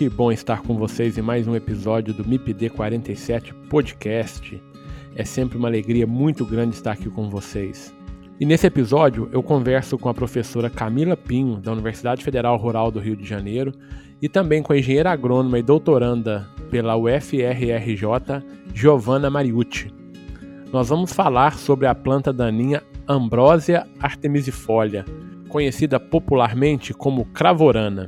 [0.00, 4.58] Que bom estar com vocês em mais um episódio do MIPD 47 Podcast.
[5.14, 7.94] É sempre uma alegria muito grande estar aqui com vocês.
[8.40, 12.98] E nesse episódio eu converso com a professora Camila Pinho, da Universidade Federal Rural do
[12.98, 13.72] Rio de Janeiro,
[14.22, 18.42] e também com a engenheira agrônoma e doutoranda pela UFRRJ,
[18.72, 19.92] Giovanna Mariucci.
[20.72, 25.04] Nós vamos falar sobre a planta daninha Ambrosia artemisifolia,
[25.50, 28.06] conhecida popularmente como cravorana,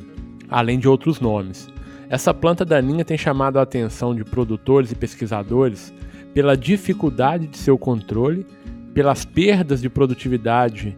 [0.48, 1.70] além de outros nomes.
[2.12, 5.94] Essa planta daninha tem chamado a atenção de produtores e pesquisadores
[6.34, 8.46] pela dificuldade de seu controle,
[8.92, 10.94] pelas perdas de produtividade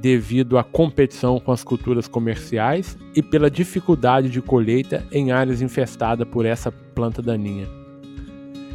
[0.00, 6.26] devido à competição com as culturas comerciais e pela dificuldade de colheita em áreas infestadas
[6.26, 7.68] por essa planta daninha.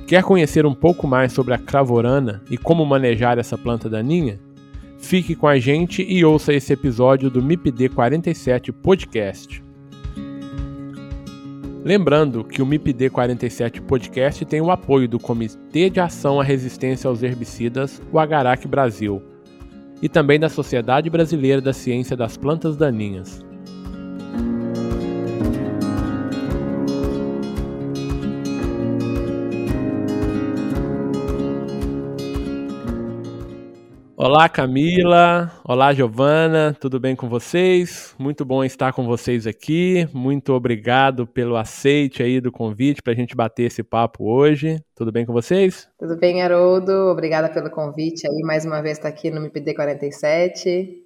[0.06, 4.40] Quer conhecer um pouco mais sobre a cravorana e como manejar essa planta daninha?
[5.00, 9.63] Fique com a gente e ouça esse episódio do MIPD 47 Podcast.
[11.84, 17.10] Lembrando que o MIPD 47 Podcast tem o apoio do Comitê de Ação à Resistência
[17.10, 19.22] aos Herbicidas, o Agarac Brasil,
[20.02, 23.44] e também da Sociedade Brasileira da Ciência das Plantas Daninhas.
[34.26, 38.16] Olá Camila, olá Giovana, tudo bem com vocês?
[38.18, 40.08] Muito bom estar com vocês aqui.
[40.14, 44.82] Muito obrigado pelo aceite aí do convite para a gente bater esse papo hoje.
[44.96, 45.90] Tudo bem com vocês?
[46.00, 46.94] Tudo bem, Haroldo.
[47.12, 48.42] Obrigada pelo convite aí.
[48.44, 51.03] Mais uma vez estar aqui no MPD 47.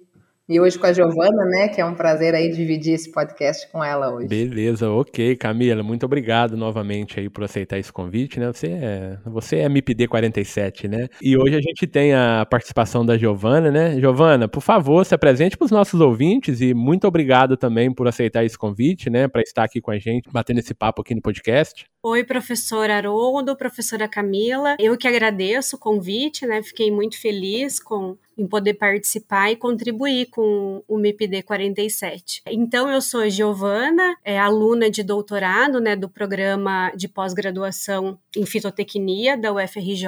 [0.48, 1.68] E hoje com a Giovana, né?
[1.68, 4.28] Que é um prazer aí dividir esse podcast com ela hoje.
[4.28, 5.82] Beleza, ok, Camila.
[5.82, 8.50] Muito obrigado novamente aí por aceitar esse convite, né?
[8.50, 11.08] Você é, você é MPD 47, né?
[11.20, 14.00] E hoje a gente tem a participação da Giovana, né?
[14.00, 18.42] Giovana, por favor, se apresente para os nossos ouvintes e muito obrigado também por aceitar
[18.42, 19.28] esse convite, né?
[19.28, 21.84] Para estar aqui com a gente, batendo esse papo aqui no podcast.
[22.02, 24.76] Oi, professor Haroldo, professora Camila.
[24.78, 26.62] Eu que agradeço o convite, né?
[26.62, 32.42] Fiquei muito feliz com em poder participar e contribuir com o MIPD 47.
[32.46, 39.36] Então, eu sou Giovana, é, aluna de doutorado né, do programa de pós-graduação em fitotecnia
[39.36, 40.06] da UFRJ,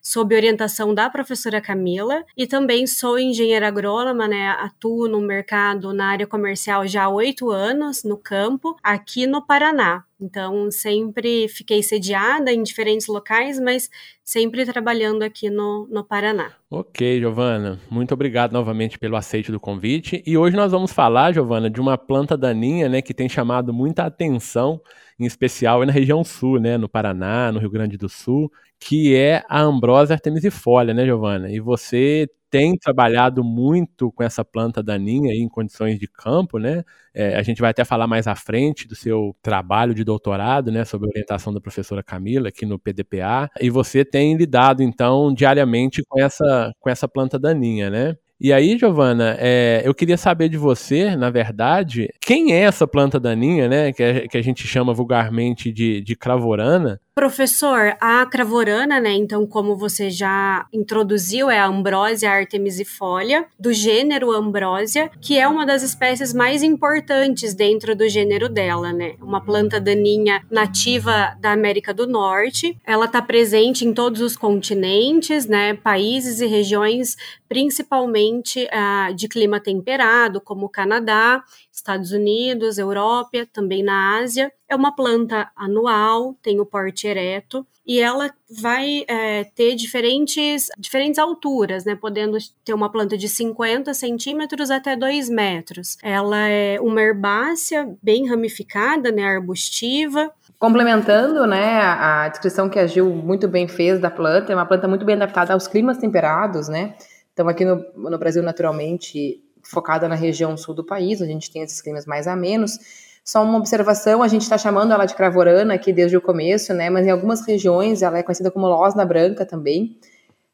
[0.00, 6.08] sob orientação da professora Camila, e também sou engenheira agrônoma, né, atuo no mercado na
[6.08, 10.05] área comercial já há oito anos, no campo, aqui no Paraná.
[10.18, 13.90] Então, sempre fiquei sediada em diferentes locais, mas
[14.24, 16.52] sempre trabalhando aqui no, no Paraná.
[16.70, 17.78] Ok, Giovana.
[17.90, 20.22] Muito obrigado novamente pelo aceite do convite.
[20.26, 24.04] E hoje nós vamos falar, Giovana, de uma planta daninha né, que tem chamado muita
[24.04, 24.80] atenção,
[25.18, 29.44] em especial na região sul, né, no Paraná, no Rio Grande do Sul, que é
[29.48, 31.50] a Ambrosia artemisifolia, né, Giovana?
[31.50, 36.84] E você tem trabalhado muito com essa planta daninha em condições de campo, né?
[37.14, 40.84] É, a gente vai até falar mais à frente do seu trabalho de doutorado, né,
[40.84, 43.50] sob a orientação da professora Camila aqui no PDPA.
[43.60, 48.16] E você tem lidado então diariamente com essa com essa planta daninha, né?
[48.38, 53.18] E aí, Giovana, é, eu queria saber de você, na verdade, quem é essa planta
[53.18, 53.92] daninha, né?
[53.92, 59.46] Que a, que a gente chama vulgarmente de, de cravorana, Professor, a cravorana, né, então
[59.46, 65.82] como você já introduziu, é a Ambrosia artemisifolia, do gênero Ambrosia, que é uma das
[65.82, 69.14] espécies mais importantes dentro do gênero dela, né?
[69.18, 72.76] Uma planta daninha nativa da América do Norte.
[72.86, 77.16] Ela está presente em todos os continentes, né, países e regiões
[77.48, 81.42] principalmente uh, de clima temperado, como o Canadá,
[81.76, 84.50] Estados Unidos, Europa, também na Ásia.
[84.68, 91.18] É uma planta anual, tem o porte ereto e ela vai é, ter diferentes, diferentes
[91.18, 91.94] alturas, né?
[91.94, 95.96] Podendo ter uma planta de 50 centímetros até 2 metros.
[96.02, 99.22] Ela é uma herbácea bem ramificada, né?
[99.22, 100.32] Arbustiva.
[100.58, 104.88] Complementando, né, a descrição que a Gil muito bem fez da planta, é uma planta
[104.88, 106.94] muito bem adaptada aos climas temperados, né?
[107.34, 109.38] Então, aqui no, no Brasil, naturalmente,
[109.70, 112.78] focada na região sul do país, onde a gente tem esses climas mais amenos.
[113.24, 116.88] Só uma observação, a gente está chamando ela de cravorana aqui desde o começo, né?
[116.88, 119.98] Mas em algumas regiões ela é conhecida como losna branca também.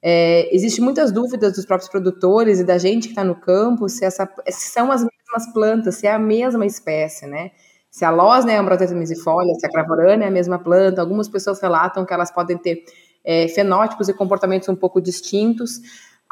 [0.03, 4.05] É, Existem muitas dúvidas dos próprios produtores e da gente que está no campo se,
[4.05, 7.51] essa, se são as mesmas plantas, se é a mesma espécie, né?
[7.91, 11.03] Se a losna é a Ambrosia misifolia, se a cravorana é a mesma planta.
[11.03, 12.85] Algumas pessoas relatam que elas podem ter
[13.23, 15.79] é, fenótipos e comportamentos um pouco distintos.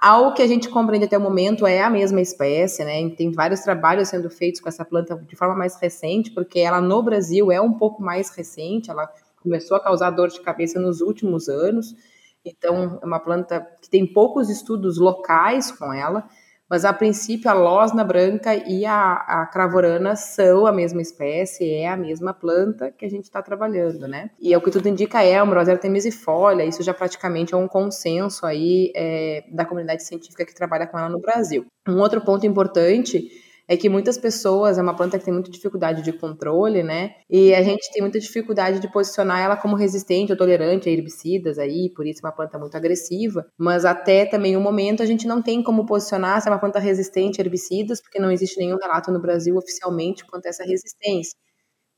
[0.00, 3.10] Ao que a gente compreende até o momento é a mesma espécie, né?
[3.10, 7.02] Tem vários trabalhos sendo feitos com essa planta de forma mais recente, porque ela no
[7.02, 9.12] Brasil é um pouco mais recente, ela
[9.42, 11.94] começou a causar dor de cabeça nos últimos anos.
[12.42, 16.26] Então, é uma planta que tem poucos estudos locais com ela,
[16.70, 21.88] mas a princípio a losna branca e a, a cravorana são a mesma espécie, é
[21.88, 24.30] a mesma planta que a gente está trabalhando, né?
[24.40, 27.66] E é o que tudo indica é a Ambrosia artemisifolia, isso já praticamente é um
[27.66, 31.66] consenso aí é, da comunidade científica que trabalha com ela no Brasil.
[31.88, 33.28] Um outro ponto importante
[33.70, 37.14] é que muitas pessoas, é uma planta que tem muita dificuldade de controle, né?
[37.30, 41.56] E a gente tem muita dificuldade de posicionar ela como resistente ou tolerante a herbicidas
[41.56, 43.46] aí, por isso é uma planta muito agressiva.
[43.56, 46.80] Mas até também o momento a gente não tem como posicionar se é uma planta
[46.80, 51.38] resistente a herbicidas, porque não existe nenhum relato no Brasil oficialmente quanto a essa resistência.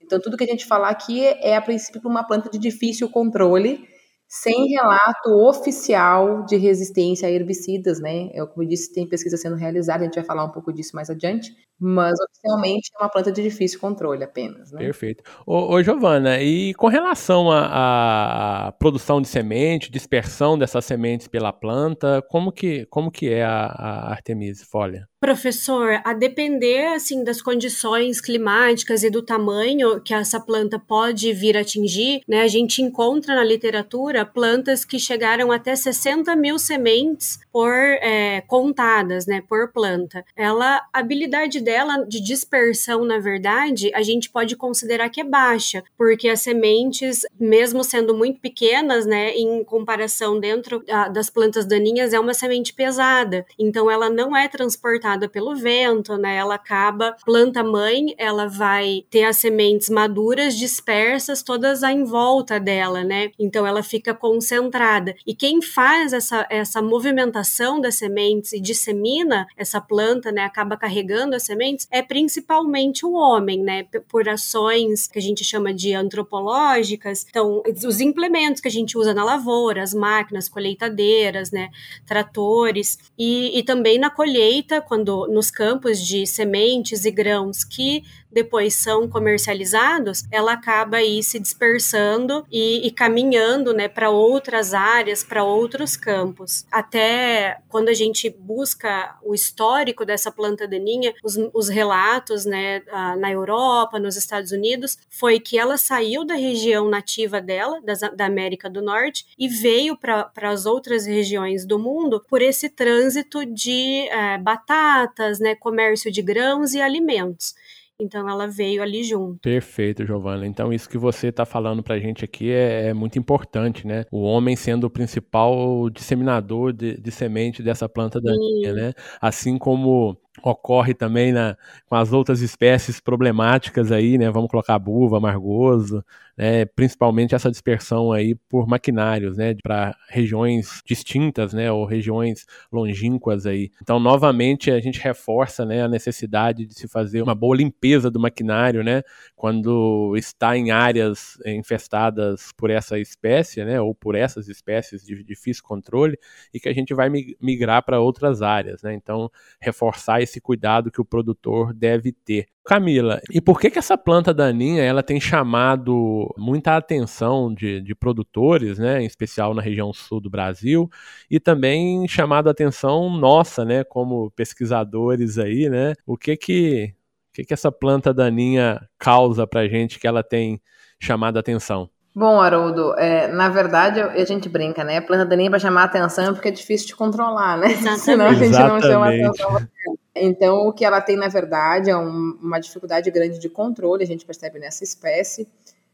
[0.03, 3.89] Então, tudo que a gente falar aqui é, a princípio, uma planta de difícil controle,
[4.35, 8.31] sem relato oficial de resistência a herbicidas, né?
[8.33, 10.97] Eu, como eu disse, tem pesquisa sendo realizada, a gente vai falar um pouco disso
[10.97, 14.79] mais adiante, mas oficialmente é uma planta de difícil controle apenas, né?
[14.79, 15.25] Perfeito.
[15.45, 22.23] Ô, ô Giovana, e com relação à produção de semente, dispersão dessas sementes pela planta,
[22.29, 25.09] como que, como que é a, a Artemisia folia?
[25.23, 31.57] Professor, a depender assim das condições climáticas e do tamanho que essa planta pode vir
[31.57, 37.39] a atingir, né, a gente encontra na literatura plantas que chegaram até 60 mil sementes
[37.53, 40.25] por é, contadas, né, por planta.
[40.35, 41.72] Ela, a habilidade dela
[42.09, 47.83] de dispersão, na verdade, a gente pode considerar que é baixa, porque as sementes, mesmo
[47.85, 53.45] sendo muito pequenas, né, em comparação dentro a, das plantas daninhas, é uma semente pesada.
[53.59, 56.37] Então, ela não é transportada pelo vento, né?
[56.37, 63.03] Ela acaba, planta mãe, ela vai ter as sementes maduras dispersas todas em volta dela,
[63.03, 63.31] né?
[63.39, 65.15] Então ela fica concentrada.
[65.27, 70.45] E quem faz essa, essa movimentação das sementes e dissemina essa planta, né?
[70.45, 73.85] Acaba carregando as sementes, é principalmente o homem, né?
[74.09, 77.27] Por ações que a gente chama de antropológicas.
[77.29, 81.71] Então, os implementos que a gente usa na lavoura, as máquinas colheitadeiras, né?
[82.07, 82.99] Tratores.
[83.19, 88.75] E, e também na colheita, quando quando nos campos de sementes e grãos que depois
[88.75, 95.45] são comercializados, ela acaba aí se dispersando e, e caminhando né, para outras áreas, para
[95.45, 96.65] outros campos.
[96.71, 102.83] Até quando a gente busca o histórico dessa planta daninha, os, os relatos né,
[103.19, 108.27] na Europa, nos Estados Unidos, foi que ela saiu da região nativa dela, das, da
[108.27, 114.09] América do Norte, e veio para as outras regiões do mundo por esse trânsito de
[114.09, 117.55] é, batatas, né, comércio de grãos e alimentos.
[118.01, 119.39] Então ela veio ali junto.
[119.41, 120.47] Perfeito, Giovana.
[120.47, 124.05] Então isso que você está falando para a gente aqui é, é, muito importante, né?
[124.11, 128.93] O homem sendo o principal disseminador de, de semente dessa planta daninha, né?
[129.21, 131.57] Assim como ocorre também na,
[131.87, 134.31] com as outras espécies problemáticas aí, né?
[134.31, 136.05] Vamos colocar buva, margoso,
[136.37, 136.65] né?
[136.65, 139.55] Principalmente essa dispersão aí por maquinários, né?
[139.63, 141.71] Para regiões distintas, né?
[141.71, 143.71] Ou regiões longínquas aí.
[143.83, 145.83] Então, novamente, a gente reforça, né?
[145.83, 149.03] A necessidade de se fazer uma boa limpeza do maquinário, né?
[149.37, 153.81] Quando está em áreas infestadas por essa espécie, né?
[153.81, 156.19] Ou por essas espécies de difícil controle
[156.53, 157.09] e que a gente vai
[157.41, 158.95] migrar para outras áreas, né?
[158.95, 162.47] Então, reforçar esse cuidado que o produtor deve ter.
[162.65, 167.93] Camila, e por que que essa planta daninha ela tem chamado muita atenção de, de
[167.93, 170.89] produtores, né, em especial na região sul do Brasil,
[171.29, 175.95] e também chamado a atenção nossa, né, como pesquisadores aí, né?
[176.07, 176.95] O que que,
[177.33, 180.61] que, que essa planta daninha causa para gente que ela tem
[181.01, 181.92] chamado a atenção?
[182.15, 184.99] Bom, Haroldo, é, na verdade a gente brinca, né?
[184.99, 187.73] A planta daninha para chamar a atenção porque é difícil de controlar, né?
[187.73, 188.01] Exatamente.
[188.05, 189.69] Senão a gente não chama atenção.
[190.15, 194.07] Então, o que ela tem, na verdade, é um, uma dificuldade grande de controle, a
[194.07, 195.49] gente percebe nessa espécie.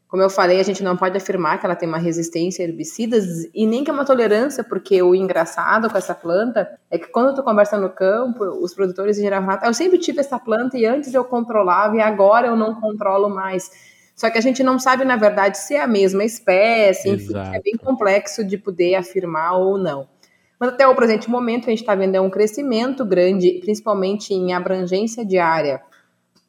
[0.08, 3.44] Como eu falei, a gente não pode afirmar que ela tem uma resistência a herbicidas
[3.54, 7.34] e nem que é uma tolerância, porque o engraçado com essa planta é que quando
[7.34, 10.87] tu conversa no campo, os produtores em geral falam, eu sempre tive essa planta e
[10.87, 13.70] antes eu controlava e agora eu não controlo mais.
[14.18, 17.60] Só que a gente não sabe, na verdade, se é a mesma espécie, enfim, é
[17.62, 20.08] bem complexo de poder afirmar ou não.
[20.58, 25.25] Mas até o presente momento, a gente está vendo um crescimento grande, principalmente em abrangência
[25.25, 25.80] diária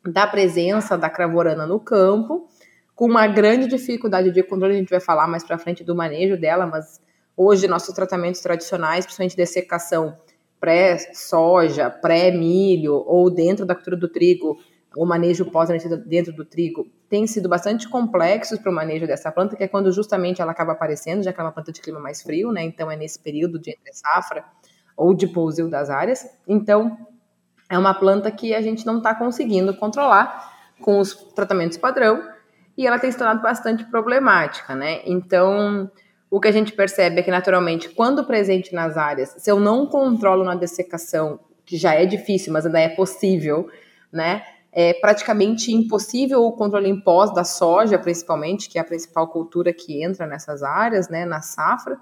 [0.04, 2.48] da presença da cravorana no campo,
[2.96, 4.74] com uma grande dificuldade de controle.
[4.74, 7.00] A gente vai falar mais para frente do manejo dela, mas
[7.38, 10.18] hoje nossos tratamentos tradicionais, principalmente de secação
[10.60, 14.58] pré-soja, pré-milho ou dentro da cultura do trigo,
[14.96, 15.70] o manejo pós
[16.06, 19.92] dentro do trigo tem sido bastante complexos para o manejo dessa planta, que é quando
[19.92, 22.64] justamente ela acaba aparecendo, já que é uma planta de clima mais frio, né?
[22.64, 24.44] Então é nesse período de entre safra
[24.96, 26.28] ou de pousio das áreas.
[26.48, 26.98] Então
[27.70, 32.24] é uma planta que a gente não está conseguindo controlar com os tratamentos padrão
[32.78, 35.02] e ela tem se tornado bastante problemática, né?
[35.06, 35.92] Então
[36.32, 39.88] o que a gente percebe é que naturalmente, quando presente nas áreas, se eu não
[39.88, 43.68] controlo na dessecação, que já é difícil, mas ainda é possível,
[44.12, 44.44] né?
[44.72, 49.74] É praticamente impossível o controle em pós da soja, principalmente, que é a principal cultura
[49.74, 51.98] que entra nessas áreas, né, na safra.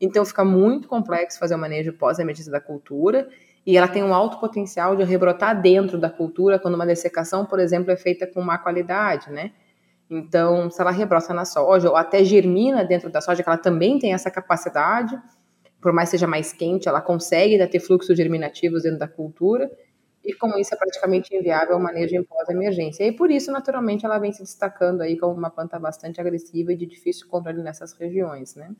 [0.00, 3.28] Então fica muito complexo fazer o manejo pós-emergência da cultura
[3.64, 7.60] e ela tem um alto potencial de rebrotar dentro da cultura quando uma dessecação, por
[7.60, 9.52] exemplo, é feita com má qualidade, né?
[10.10, 13.98] Então, se ela rebrota na soja ou até germina dentro da soja, que ela também
[13.98, 15.18] tem essa capacidade,
[15.80, 19.70] por mais que seja mais quente, ela consegue ter fluxos germinativos dentro da cultura
[20.24, 23.04] e como isso é praticamente inviável o manejo em pós-emergência.
[23.04, 26.76] E por isso, naturalmente, ela vem se destacando aí como uma planta bastante agressiva e
[26.76, 28.74] de difícil controle nessas regiões, né?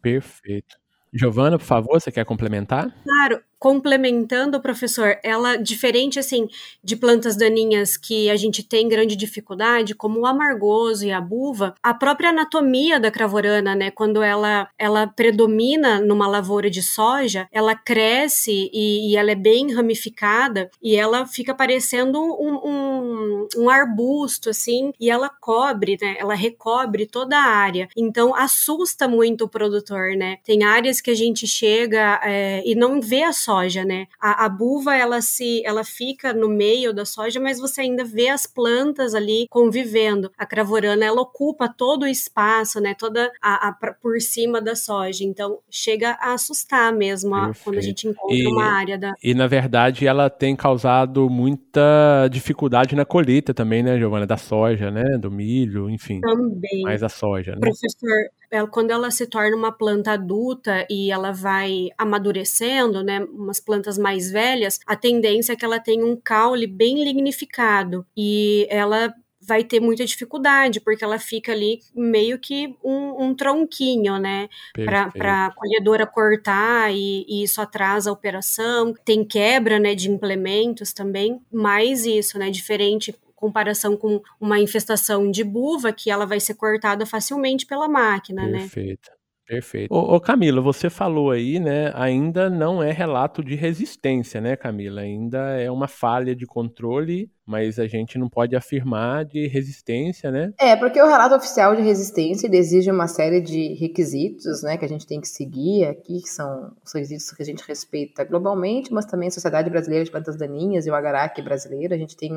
[0.00, 0.76] Perfeito.
[1.12, 2.94] Giovana, por favor, você quer complementar?
[3.02, 6.48] Claro, complementando, professor, ela, diferente assim
[6.82, 11.74] de plantas daninhas que a gente tem grande dificuldade, como o amargoso e a buva,
[11.82, 17.74] a própria anatomia da cravorana, né, quando ela, ela predomina numa lavoura de soja, ela
[17.74, 24.50] cresce e, e ela é bem ramificada e ela fica parecendo um, um, um, arbusto,
[24.50, 27.88] assim, e ela cobre, né, ela recobre toda a área.
[27.96, 30.38] Então, assusta muito o produtor, né.
[30.44, 34.06] Tem áreas que a gente chega é, e não vê a soja, né?
[34.20, 38.28] A, a buva ela se ela fica no meio da soja, mas você ainda vê
[38.28, 40.30] as plantas ali convivendo.
[40.36, 42.94] A cravorana ela ocupa todo o espaço, né?
[42.94, 45.24] Toda a, a por cima da soja.
[45.24, 49.14] Então chega a assustar mesmo a, quando a gente encontra e, uma área da.
[49.22, 54.26] E na verdade ela tem causado muita dificuldade na colheita também, né, Giovana?
[54.26, 55.16] Da soja, né?
[55.18, 56.20] Do milho, enfim.
[56.20, 56.82] Também.
[56.82, 57.60] Mais a soja, né?
[57.60, 58.10] Professor,
[58.50, 63.98] ela, quando ela se torna uma planta adulta e ela vai amadurecendo, né, umas plantas
[63.98, 69.64] mais velhas, a tendência é que ela tenha um caule bem lignificado e ela vai
[69.64, 74.48] ter muita dificuldade, porque ela fica ali meio que um, um tronquinho, né?
[74.74, 78.92] Para a colhedora cortar e, e, isso atrasa a operação.
[79.04, 82.50] Tem quebra né, de implementos também, mais isso, né?
[82.50, 88.42] Diferente comparação com uma infestação de buva, que ela vai ser cortada facilmente pela máquina,
[88.42, 88.52] Perfeito.
[88.52, 88.68] né?
[88.68, 89.18] Perfeito.
[89.48, 89.94] Perfeito.
[89.94, 91.90] Ô, ô, Camila, você falou aí, né?
[91.94, 95.00] Ainda não é relato de resistência, né, Camila?
[95.00, 100.52] Ainda é uma falha de controle, mas a gente não pode afirmar de resistência, né?
[100.60, 104.88] É, porque o relato oficial de resistência exige uma série de requisitos, né, que a
[104.88, 109.06] gente tem que seguir aqui, que são os requisitos que a gente respeita globalmente, mas
[109.06, 111.94] também a Sociedade Brasileira de Plantas Daninhas e o Agarac brasileiro.
[111.94, 112.30] A gente tem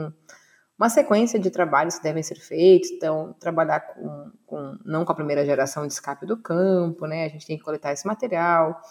[0.82, 5.16] uma sequência de trabalhos que devem ser feitos, então trabalhar com, com, não com a
[5.16, 7.26] primeira geração de escape do campo, né?
[7.26, 8.82] A gente tem que coletar esse material.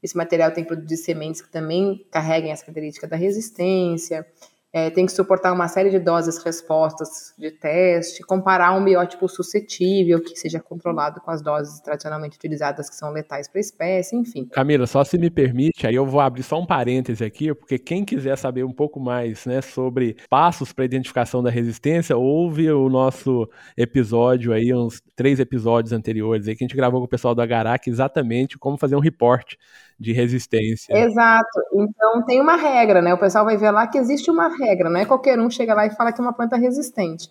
[0.00, 4.24] Esse material tem que produzir sementes que também carreguem essa característica da resistência
[4.72, 10.22] é, tem que suportar uma série de doses respostas de teste, comparar um biótipo suscetível
[10.22, 14.46] que seja controlado com as doses tradicionalmente utilizadas que são letais para a espécie, enfim.
[14.46, 18.04] Camila, só se me permite, aí eu vou abrir só um parêntese aqui, porque quem
[18.04, 23.48] quiser saber um pouco mais né, sobre passos para identificação da resistência, ouve o nosso
[23.76, 27.44] episódio aí, uns três episódios anteriores aí, que a gente gravou com o pessoal da
[27.44, 29.54] Garac exatamente como fazer um report
[30.00, 30.96] de resistência.
[30.96, 31.60] Exato.
[31.74, 33.12] Então tem uma regra, né?
[33.12, 35.86] O pessoal vai ver lá que existe uma regra, não é qualquer um chega lá
[35.86, 37.28] e fala que é uma planta resistente.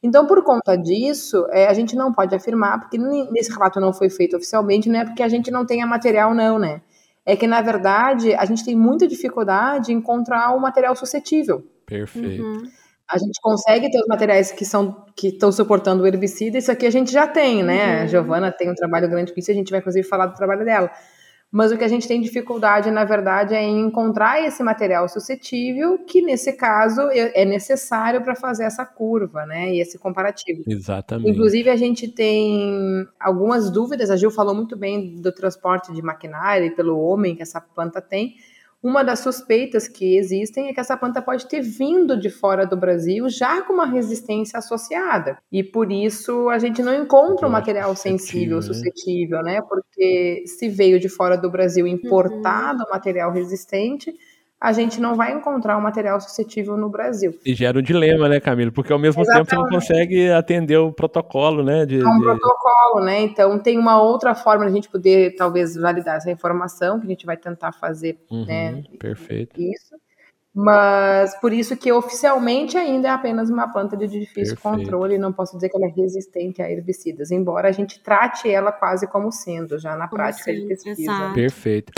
[0.00, 4.10] Então, por conta disso, é, a gente não pode afirmar, porque nesse relato não foi
[4.10, 6.82] feito oficialmente, não é porque a gente não tenha material, não, né?
[7.24, 11.64] É que, na verdade, a gente tem muita dificuldade em encontrar o um material suscetível.
[11.86, 12.42] Perfeito.
[12.42, 12.62] Uhum.
[13.10, 16.86] A gente consegue ter os materiais que são que estão suportando o herbicida, isso aqui
[16.86, 17.96] a gente já tem, né?
[17.96, 18.02] Uhum.
[18.02, 20.66] A Giovana tem um trabalho grande com isso, a gente vai inclusive falar do trabalho
[20.66, 20.90] dela.
[21.54, 25.98] Mas o que a gente tem dificuldade, na verdade, é em encontrar esse material suscetível,
[25.98, 29.72] que nesse caso é necessário para fazer essa curva, né?
[29.72, 30.64] E esse comparativo.
[30.66, 31.30] Exatamente.
[31.30, 34.10] Inclusive, a gente tem algumas dúvidas.
[34.10, 38.02] A Gil falou muito bem do transporte de maquinário e pelo homem que essa planta
[38.02, 38.34] tem.
[38.84, 42.76] Uma das suspeitas que existem é que essa planta pode ter vindo de fora do
[42.76, 45.38] Brasil já com uma resistência associada.
[45.50, 49.62] E por isso a gente não encontra um material sensível, suscetível, né?
[49.62, 52.90] Porque se veio de fora do Brasil importado uhum.
[52.90, 54.14] material resistente,
[54.64, 57.38] a gente não vai encontrar um material suscetível no Brasil.
[57.44, 58.72] E gera um dilema, né, Camilo?
[58.72, 59.50] Porque ao mesmo Exatamente.
[59.50, 61.84] tempo você não consegue atender o protocolo, né?
[61.84, 62.22] De, é um de...
[62.22, 63.20] protocolo, né?
[63.20, 67.10] Então tem uma outra forma de a gente poder talvez validar essa informação, que a
[67.10, 68.82] gente vai tentar fazer, uhum, né?
[68.98, 69.60] Perfeito.
[69.60, 69.94] Isso.
[70.54, 74.62] Mas por isso que oficialmente ainda é apenas uma planta de difícil Perfeito.
[74.62, 78.72] controle, não posso dizer que ela é resistente a herbicidas, embora a gente trate ela
[78.72, 80.62] quase como sendo, já na prática assim?
[80.62, 81.02] de pesquisa.
[81.02, 81.34] Exato.
[81.34, 81.92] Perfeito.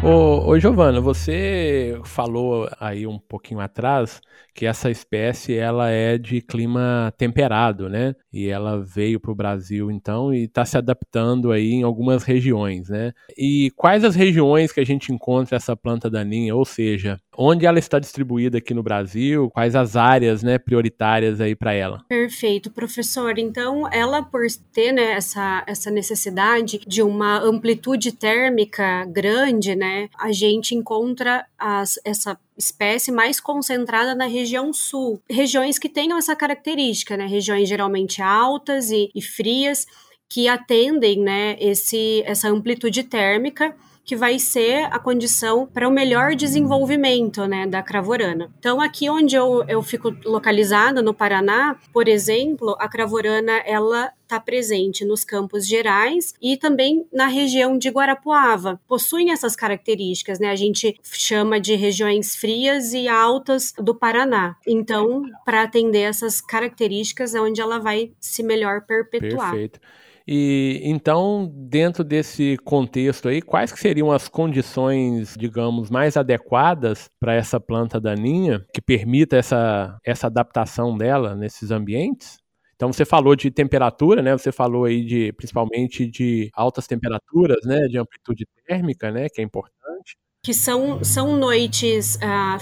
[0.02, 4.22] Ô, ô Giovana, você falou aí um pouquinho atrás
[4.54, 8.14] que essa espécie ela é de clima temperado, né?
[8.32, 12.88] E ela veio para o Brasil então e está se adaptando aí em algumas regiões,
[12.88, 13.12] né?
[13.36, 16.56] E quais as regiões que a gente encontra essa planta daninha?
[16.56, 19.50] Ou seja, onde ela está distribuída aqui no Brasil?
[19.50, 22.02] Quais as áreas, né, prioritárias aí para ela?
[22.08, 23.38] Perfeito, professor.
[23.38, 29.89] Então, ela por ter né, essa, essa necessidade de uma amplitude térmica grande, né?
[29.90, 35.20] Né, a gente encontra as, essa espécie mais concentrada na região sul.
[35.28, 39.86] Regiões que tenham essa característica, né, regiões geralmente altas e, e frias,
[40.28, 43.74] que atendem né, esse, essa amplitude térmica
[44.10, 48.52] que vai ser a condição para o melhor desenvolvimento né, da cravorana.
[48.58, 54.40] Então, aqui onde eu, eu fico localizada, no Paraná, por exemplo, a cravorana ela está
[54.40, 58.80] presente nos Campos Gerais e também na região de Guarapuava.
[58.88, 60.50] Possuem essas características, né?
[60.50, 64.56] A gente chama de regiões frias e altas do Paraná.
[64.66, 69.52] Então, para atender essas características, é onde ela vai se melhor perpetuar.
[69.52, 69.80] Perfeito.
[70.32, 77.34] E então, dentro desse contexto aí, quais que seriam as condições, digamos, mais adequadas para
[77.34, 82.38] essa planta daninha que permita essa, essa adaptação dela nesses ambientes?
[82.76, 84.32] Então você falou de temperatura, né?
[84.38, 87.88] Você falou aí de principalmente de altas temperaturas, né?
[87.88, 89.28] De amplitude térmica, né?
[89.28, 90.16] Que é importante.
[90.44, 92.56] Que são, são noites ah,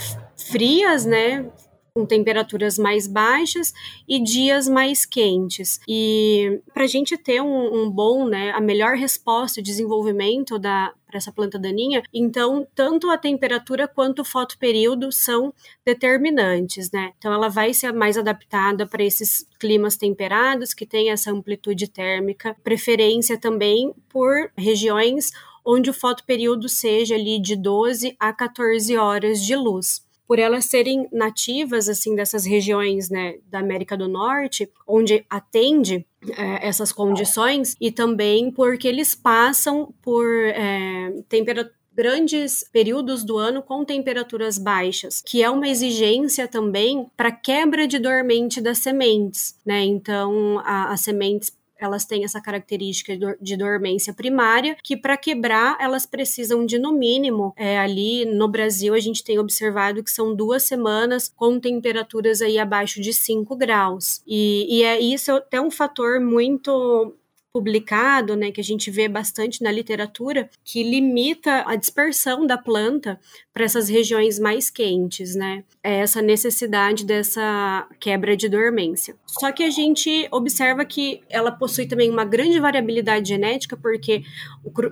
[0.51, 1.51] frias, né?
[1.99, 3.75] Com temperaturas mais baixas
[4.07, 5.81] e dias mais quentes.
[5.89, 10.95] E para a gente ter um, um, bom, né, a melhor resposta e desenvolvimento da
[11.09, 17.13] para essa planta daninha, então tanto a temperatura quanto o fotoperíodo são determinantes, né?
[17.17, 22.55] Então ela vai ser mais adaptada para esses climas temperados que tem essa amplitude térmica,
[22.63, 25.33] preferência também por regiões
[25.65, 31.09] onde o fotoperíodo seja ali de 12 a 14 horas de luz por elas serem
[31.11, 37.91] nativas assim dessas regiões né, da América do Norte, onde atende é, essas condições, e
[37.91, 45.43] também porque eles passam por é, temperatura grandes períodos do ano com temperaturas baixas, que
[45.43, 49.85] é uma exigência também para quebra de dormente das sementes, né?
[49.85, 56.65] Então, as sementes elas têm essa característica de dormência primária, que para quebrar elas precisam
[56.65, 61.33] de no mínimo, é, ali no Brasil a gente tem observado que são duas semanas
[61.35, 64.23] com temperaturas aí abaixo de 5 graus.
[64.27, 67.15] E, e é isso até um fator muito
[67.59, 73.19] publicado, né, que a gente vê bastante na literatura, que limita a dispersão da planta
[73.53, 75.65] para essas regiões mais quentes, né?
[75.83, 79.17] É essa necessidade dessa quebra de dormência.
[79.27, 84.23] Só que a gente observa que ela possui também uma grande variabilidade genética, porque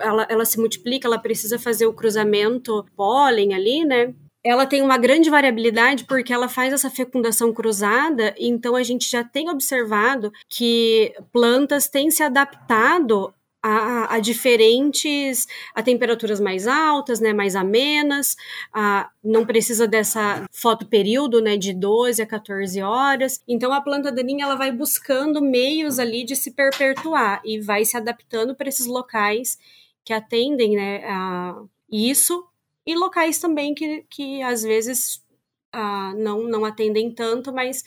[0.00, 4.12] ela, ela se multiplica, ela precisa fazer o cruzamento pólen ali, né?
[4.46, 9.24] Ela tem uma grande variabilidade porque ela faz essa fecundação cruzada, então a gente já
[9.24, 13.34] tem observado que plantas têm se adaptado
[13.66, 18.36] a, a, diferentes, a temperaturas mais altas, né, mais amenas,
[18.72, 23.42] a, não precisa dessa fotoperíodo, né, de 12 a 14 horas.
[23.48, 27.96] Então a planta daninha ela vai buscando meios ali de se perpetuar e vai se
[27.96, 29.58] adaptando para esses locais
[30.04, 31.56] que atendem, né, a
[31.90, 32.44] isso
[32.86, 35.24] e locais também que, que às vezes
[36.16, 37.82] não, não atendem tanto, mas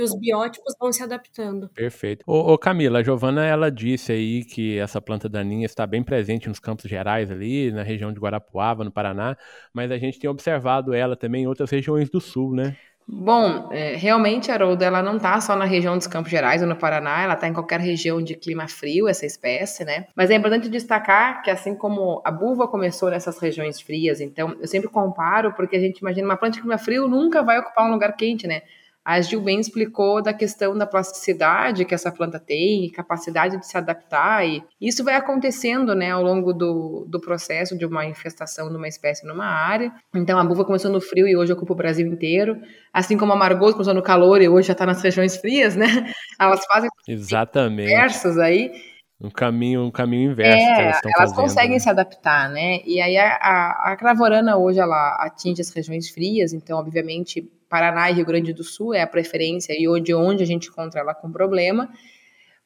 [0.00, 1.68] os biótipos vão se adaptando.
[1.68, 2.24] Perfeito.
[2.26, 6.48] Ô, ô, Camila, a Giovana, ela disse aí que essa planta daninha está bem presente
[6.48, 9.36] nos Campos Gerais ali, na região de Guarapuava, no Paraná,
[9.72, 12.76] mas a gente tem observado ela também em outras regiões do sul, né?
[13.06, 16.74] Bom, é, realmente, Haroldo, ela não está só na região dos Campos Gerais ou no
[16.74, 20.06] Paraná, ela está em qualquer região de clima frio, essa espécie, né?
[20.16, 24.66] Mas é importante destacar que, assim como a buva começou nessas regiões frias, então eu
[24.66, 27.92] sempre comparo, porque a gente imagina uma planta de clima frio nunca vai ocupar um
[27.92, 28.62] lugar quente, né?
[29.04, 33.76] A Gil bem explicou da questão da plasticidade que essa planta tem, capacidade de se
[33.76, 38.76] adaptar, e isso vai acontecendo né, ao longo do, do processo de uma infestação de
[38.76, 39.92] uma espécie numa área.
[40.14, 42.58] Então, a buva começou no frio e hoje ocupa o Brasil inteiro,
[42.92, 46.10] assim como a margosa começou no calor e hoje já está nas regiões frias, né?
[46.40, 47.88] Elas fazem Exatamente.
[47.88, 48.72] diversos aí.
[49.20, 51.78] Um caminho, um caminho inverso é, que elas estão Elas fazendo, conseguem né?
[51.78, 52.80] se adaptar, né?
[52.84, 58.08] E aí a, a, a cravorana hoje ela atinge as regiões frias, então obviamente Paraná
[58.08, 61.12] e Rio Grande do Sul é a preferência e onde, onde a gente encontra ela
[61.12, 61.90] com problema.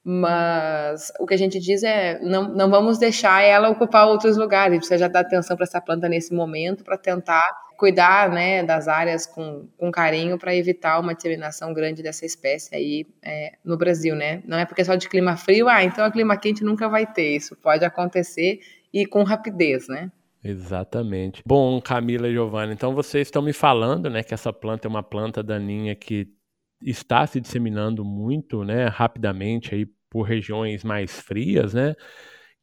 [0.04, 4.72] Mas o que a gente diz é não, não vamos deixar ela ocupar outros lugares.
[4.72, 7.42] A gente precisa já dar atenção para essa planta nesse momento para tentar
[7.78, 13.06] cuidar né, das áreas com, com carinho para evitar uma disseminação grande dessa espécie aí
[13.22, 14.42] é, no Brasil, né?
[14.44, 17.06] Não é porque é só de clima frio, ah, então a clima quente nunca vai
[17.06, 17.34] ter.
[17.34, 18.60] Isso pode acontecer
[18.92, 20.12] e com rapidez, né?
[20.42, 21.42] Exatamente.
[21.44, 25.02] Bom, Camila e Giovanna, então vocês estão me falando, né, que essa planta é uma
[25.02, 26.28] planta daninha que
[26.80, 31.94] está se disseminando muito, né, rapidamente aí por regiões mais frias, né?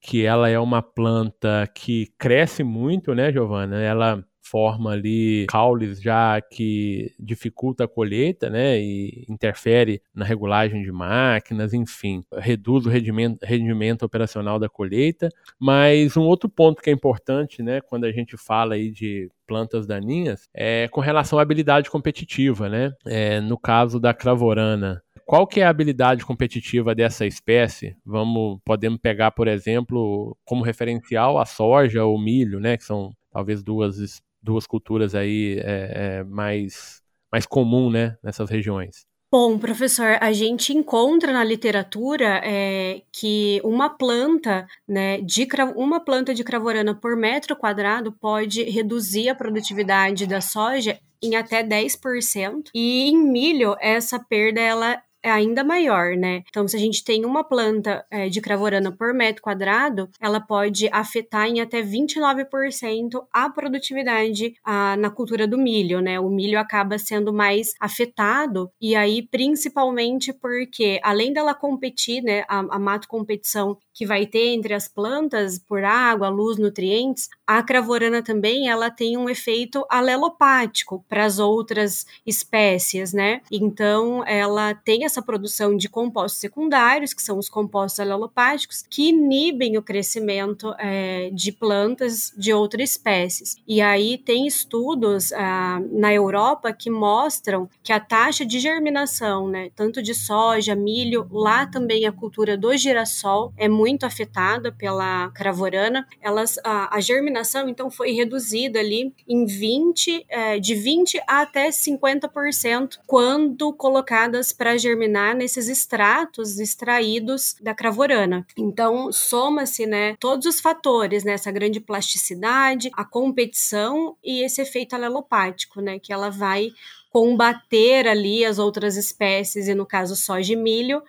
[0.02, 3.82] Que ela é uma planta que cresce muito, né, Giovanna?
[3.82, 10.92] Ela forma ali caules já que dificulta a colheita, né, e interfere na regulagem de
[10.92, 15.30] máquinas, enfim, reduz o rendimento, rendimento operacional da colheita.
[15.60, 19.86] Mas um outro ponto que é importante, né, quando a gente fala aí de plantas
[19.86, 22.92] daninhas, é com relação à habilidade competitiva, né?
[23.06, 27.96] É, no caso da cravorana, qual que é a habilidade competitiva dessa espécie?
[28.06, 33.64] Vamos, podemos pegar, por exemplo, como referencial a soja ou milho, né, que são talvez
[33.64, 39.06] duas duas culturas aí é, é, mais, mais comum né, nessas regiões?
[39.32, 46.34] Bom, professor, a gente encontra na literatura é, que uma planta, né, de uma planta
[46.34, 52.70] de cravorana por metro quadrado pode reduzir a produtividade da soja em até 10%.
[52.74, 56.44] E em milho, essa perda ela é ainda maior, né?
[56.48, 60.88] Então, se a gente tem uma planta é, de cravorana por metro quadrado, ela pode
[60.92, 66.20] afetar em até 29% a produtividade a, na cultura do milho, né?
[66.20, 72.60] O milho acaba sendo mais afetado, e aí, principalmente porque, além dela competir, né, a,
[72.60, 78.22] a mato competição que vai ter entre as plantas por água, luz, nutrientes, a cravorana
[78.22, 83.42] também ela tem um efeito alelopático para as outras espécies, né?
[83.50, 89.10] Então, ela tem essa essa produção de compostos secundários, que são os compostos alelopáticos, que
[89.10, 93.56] inibem o crescimento é, de plantas de outras espécies.
[93.66, 99.70] E aí tem estudos ah, na Europa que mostram que a taxa de germinação, né,
[99.76, 106.06] tanto de soja, milho, lá também a cultura do girassol é muito afetada pela cravorana.
[106.22, 111.70] Elas, a, a germinação então foi reduzida ali em 20, é, de 20 a até
[111.70, 118.46] 50% quando colocadas para germinação germinar nesses extratos extraídos da cravorana.
[118.58, 124.96] Então, soma-se, né, todos os fatores, né, essa grande plasticidade, a competição e esse efeito
[124.96, 126.72] alelopático, né, que ela vai
[127.12, 131.02] combater ali as outras espécies, e no caso soja e milho,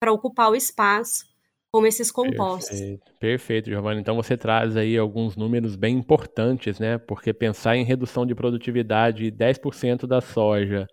[0.00, 1.31] para ocupar o espaço
[1.72, 2.78] como esses compostos.
[2.78, 3.98] Perfeito, perfeito, Giovanna.
[3.98, 6.98] Então você traz aí alguns números bem importantes, né?
[6.98, 10.86] Porque pensar em redução de produtividade 10% da soja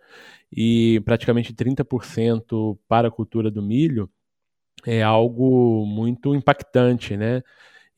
[0.52, 4.10] e praticamente 30% para a cultura do milho,
[4.88, 7.44] é algo muito impactante, né?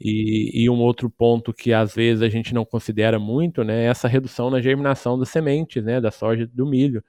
[0.04, 3.86] E, e, um outro ponto que às vezes a gente não considera muito, né, é
[3.86, 7.04] essa redução na germinação das sementes, né, da soja e do milho.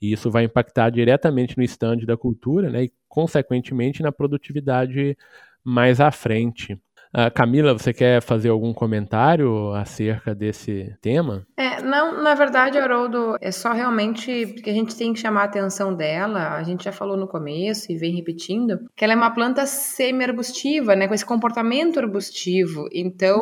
[0.00, 5.16] E isso vai impactar diretamente no estande da cultura, né, e consequentemente na produtividade
[5.64, 6.78] mais à frente.
[7.08, 11.46] Uh, Camila, você quer fazer algum comentário acerca desse tema?
[11.56, 15.44] É, não, na verdade, Haroldo, é só realmente que a gente tem que chamar a
[15.44, 16.54] atenção dela.
[16.54, 20.94] A gente já falou no começo e vem repetindo que ela é uma planta semi-arbustiva,
[20.94, 22.86] né, com esse comportamento arbustivo.
[22.92, 23.40] Então,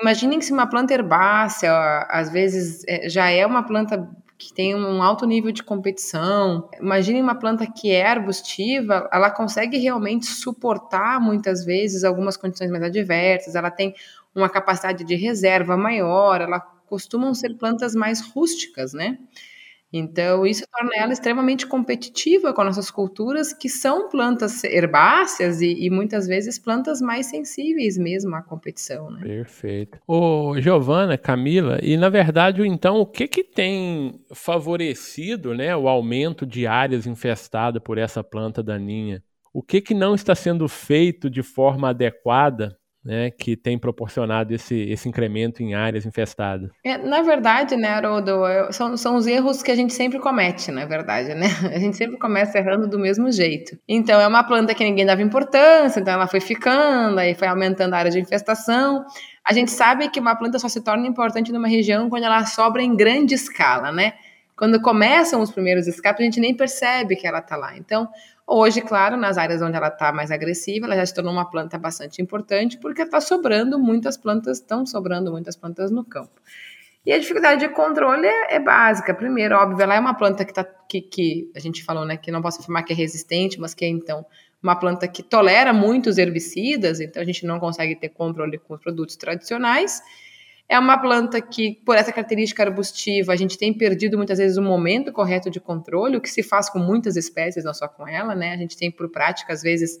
[0.00, 1.72] imaginem que se uma planta herbácea,
[2.10, 6.70] às vezes é, já é uma planta que tem um alto nível de competição.
[6.80, 12.84] Imagine uma planta que é arbustiva, ela consegue realmente suportar muitas vezes algumas condições mais
[12.84, 13.94] adversas, ela tem
[14.32, 19.18] uma capacidade de reserva maior, ela costumam ser plantas mais rústicas, né?
[19.92, 25.90] Então, isso torna ela extremamente competitiva com nossas culturas, que são plantas herbáceas e, e
[25.90, 29.10] muitas vezes plantas mais sensíveis mesmo à competição.
[29.10, 29.22] Né?
[29.22, 29.98] Perfeito.
[30.06, 36.44] Ô, Giovana, Camila, e na verdade, então, o que, que tem favorecido né, o aumento
[36.44, 39.22] de áreas infestadas por essa planta daninha?
[39.52, 44.74] O que, que não está sendo feito de forma adequada né, que tem proporcionado esse,
[44.74, 46.70] esse incremento em áreas infestadas?
[46.84, 50.84] É, na verdade, né, Haroldo, são, são os erros que a gente sempre comete, na
[50.84, 51.46] verdade, né?
[51.72, 53.78] A gente sempre começa errando do mesmo jeito.
[53.88, 57.94] Então, é uma planta que ninguém dava importância, então ela foi ficando, aí foi aumentando
[57.94, 59.04] a área de infestação.
[59.44, 62.82] A gente sabe que uma planta só se torna importante numa região quando ela sobra
[62.82, 64.14] em grande escala, né?
[64.56, 67.76] Quando começam os primeiros escapes, a gente nem percebe que ela está lá.
[67.78, 68.08] Então,
[68.50, 71.76] Hoje, claro, nas áreas onde ela está mais agressiva, ela já se tornou uma planta
[71.76, 76.40] bastante importante, porque está sobrando muitas plantas, estão sobrando muitas plantas no campo.
[77.04, 79.12] E a dificuldade de controle é, é básica.
[79.12, 82.30] Primeiro, óbvio, ela é uma planta que, tá, que, que a gente falou, né, que
[82.30, 84.24] não posso afirmar que é resistente, mas que é, então,
[84.62, 88.80] uma planta que tolera muitos herbicidas, então a gente não consegue ter controle com os
[88.80, 90.00] produtos tradicionais.
[90.70, 94.62] É uma planta que, por essa característica arbustiva, a gente tem perdido muitas vezes o
[94.62, 98.34] momento correto de controle, o que se faz com muitas espécies, não só com ela,
[98.34, 98.52] né?
[98.52, 99.98] A gente tem por prática, às vezes,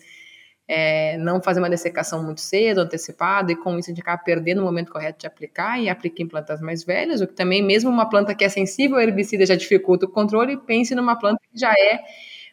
[0.68, 4.60] é, não fazer uma dessecação muito cedo, antecipada, e com isso a gente acaba perdendo
[4.60, 7.88] o momento correto de aplicar e aplica em plantas mais velhas, o que também, mesmo
[7.90, 11.58] uma planta que é sensível ao herbicida já dificulta o controle, pense numa planta que
[11.58, 12.00] já é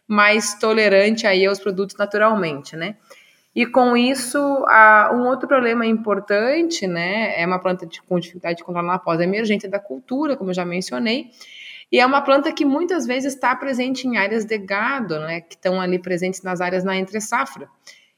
[0.08, 2.96] mais tolerante aí aos produtos naturalmente, né?
[3.56, 4.38] E com isso,
[4.68, 9.20] a, um outro problema importante, né, é uma planta de, com dificuldade de controlar após
[9.22, 11.30] a emergência da cultura, como eu já mencionei,
[11.90, 15.56] e é uma planta que muitas vezes está presente em áreas de gado, né, que
[15.56, 17.70] estão ali presentes nas áreas na entre-safra.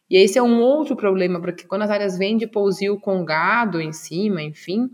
[0.10, 3.80] E esse é um outro problema, porque quando as áreas vêm de pousio com gado
[3.80, 4.89] em cima, enfim,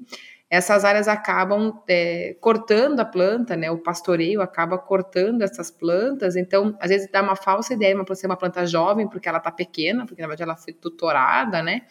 [0.53, 3.71] essas áreas acabam é, cortando a planta, né?
[3.71, 8.27] O pastoreio acaba cortando essas plantas, então às vezes dá uma falsa ideia para ser
[8.27, 11.81] uma planta jovem porque ela está pequena, porque na verdade ela foi tutorada, né?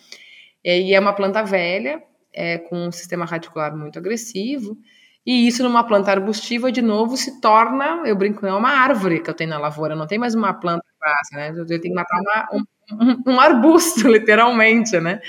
[0.65, 2.01] E é uma planta velha,
[2.33, 4.79] é, com um sistema radicular muito agressivo.
[5.27, 9.29] E isso numa planta arbustiva, de novo, se torna, eu brinco, é uma árvore que
[9.31, 10.85] eu tenho na lavoura, não tem mais uma planta
[11.33, 11.53] né?
[11.57, 15.21] Eu tenho que matar uma, um, um, um arbusto, literalmente, né?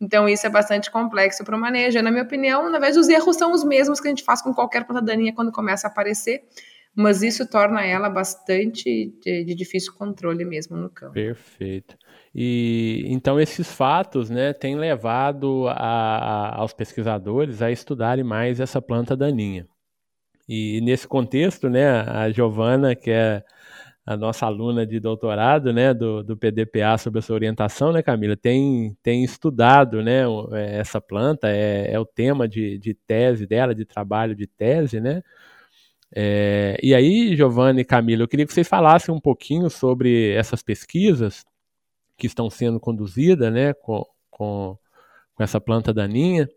[0.00, 2.00] Então, isso é bastante complexo para o manejo.
[2.02, 4.54] Na minha opinião, na verdade, os erros são os mesmos que a gente faz com
[4.54, 6.44] qualquer planta daninha quando começa a aparecer,
[6.94, 11.14] mas isso torna ela bastante de, de difícil controle mesmo no campo.
[11.14, 11.96] Perfeito.
[12.34, 18.80] E então esses fatos, né, têm levado a, a, aos pesquisadores a estudarem mais essa
[18.80, 19.66] planta daninha.
[20.48, 23.42] E nesse contexto, né, a Giovana, que é
[24.08, 28.34] a nossa aluna de doutorado, né, do, do PDPA sobre a sua orientação, né, Camila,
[28.38, 33.74] tem, tem estudado, né, é, essa planta, é, é o tema de, de tese dela,
[33.74, 35.22] de trabalho de tese, né,
[36.16, 40.62] é, e aí, Giovanni e Camila, eu queria que vocês falassem um pouquinho sobre essas
[40.62, 41.44] pesquisas
[42.16, 44.78] que estão sendo conduzidas, né, com, com,
[45.34, 46.48] com essa planta daninha,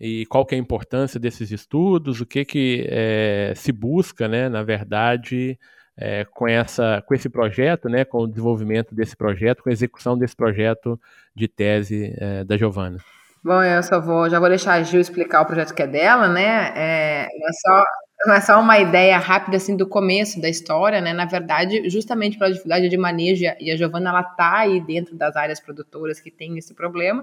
[0.00, 4.48] e qual que é a importância desses estudos, o que que é, se busca, né,
[4.48, 5.58] na verdade,
[5.96, 10.18] é, com, essa, com esse projeto, né, com o desenvolvimento desse projeto, com a execução
[10.18, 11.00] desse projeto
[11.34, 12.98] de tese é, da Giovana?
[13.42, 16.28] Bom, eu só vou, já vou deixar a Gil explicar o projeto que é dela,
[16.28, 16.72] né?
[16.74, 17.84] É, é só,
[18.26, 21.12] não é só uma ideia rápida assim do começo da história, né?
[21.12, 25.36] Na verdade, justamente pela dificuldade de manejo e a Giovana ela tá aí dentro das
[25.36, 27.22] áreas produtoras que tem esse problema.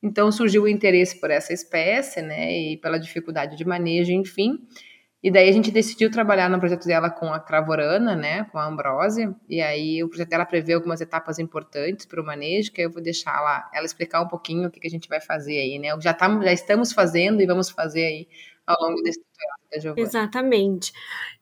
[0.00, 2.52] Então surgiu o interesse por essa espécie, né?
[2.56, 4.56] E pela dificuldade de manejo, enfim.
[5.22, 8.66] E daí a gente decidiu trabalhar no projeto dela com a Cravorana, né, com a
[8.66, 12.90] Ambrósia, e aí o projeto dela prevê algumas etapas importantes para o manejo, que eu
[12.90, 15.78] vou deixar lá, ela explicar um pouquinho o que, que a gente vai fazer aí,
[15.78, 18.28] né, já, tá, já estamos fazendo e vamos fazer aí
[18.66, 19.94] ao longo desse tutorial.
[19.98, 20.92] Exatamente.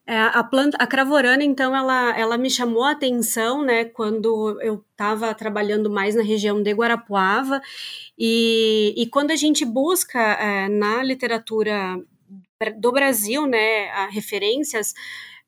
[0.06, 4.82] É, a planta, a cravorana, então, ela, ela me chamou a atenção, né, quando eu
[4.90, 7.60] estava trabalhando mais na região de Guarapuava,
[8.18, 12.02] e, e quando a gente busca é, na literatura
[12.76, 14.92] do Brasil, né, referências,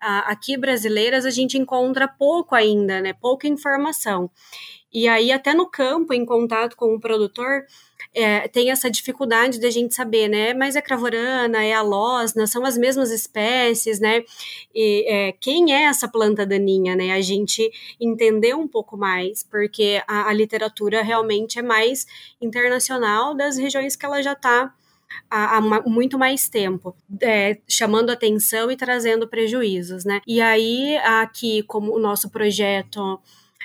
[0.01, 3.13] aqui brasileiras a gente encontra pouco ainda, né?
[3.13, 4.31] Pouca informação.
[4.93, 7.65] E aí, até no campo, em contato com o produtor,
[8.15, 10.55] é, tem essa dificuldade da gente saber, né?
[10.55, 14.25] Mas é cravorana, é a losna, são as mesmas espécies, né?
[14.75, 17.13] E, é, quem é essa planta daninha, né?
[17.13, 17.71] A gente
[18.01, 22.07] entender um pouco mais, porque a, a literatura realmente é mais
[22.41, 24.75] internacional das regiões que ela já está
[25.31, 30.21] há, há, muito mais tempo, é, chamando atenção e trazendo prejuízos, né?
[30.27, 33.21] E aí, aqui, como o nosso projeto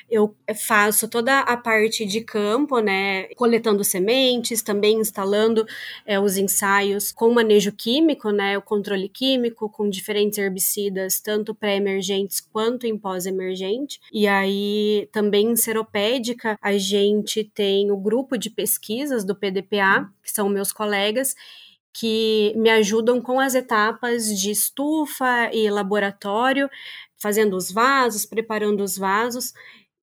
[0.10, 0.36] eu
[0.68, 5.66] faço toda a parte de campo, né, coletando sementes, também instalando
[6.06, 12.40] é, os ensaios com manejo químico, né, o controle químico com diferentes herbicidas, tanto pré-emergentes
[12.40, 14.00] quanto em pós-emergente.
[14.12, 20.32] E aí também em seropédica a gente tem o grupo de pesquisas do PDPA, que
[20.32, 21.36] são meus colegas,
[21.92, 26.70] que me ajudam com as etapas de estufa e laboratório,
[27.18, 29.54] fazendo os vasos, preparando os vasos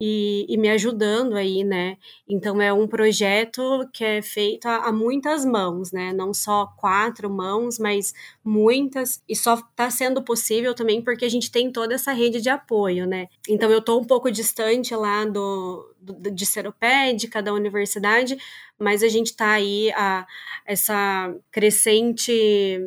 [0.04, 1.96] e, e, me ajudando aí, né?
[2.28, 6.12] Então é um projeto que é feito a, a, muitas mãos, né?
[6.12, 8.12] Não só quatro mãos, mas
[8.44, 12.48] muitas, e só está sendo possível também porque a gente tem toda essa rede de
[12.48, 13.28] apoio, né?
[13.48, 18.36] Então eu estou um pouco distante lá do, do de Seropédica, da universidade,
[18.76, 20.26] mas a gente está aí a
[20.66, 22.80] essa crescente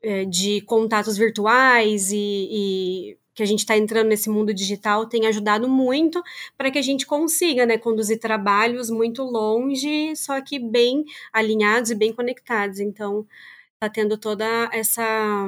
[0.00, 5.26] é, de contatos virtuais e, e que a gente está entrando nesse mundo digital tem
[5.26, 6.22] ajudado muito
[6.56, 11.94] para que a gente consiga né, conduzir trabalhos muito longe, só que bem alinhados e
[11.94, 12.80] bem conectados.
[12.80, 13.26] Então,
[13.74, 15.46] está tendo toda essa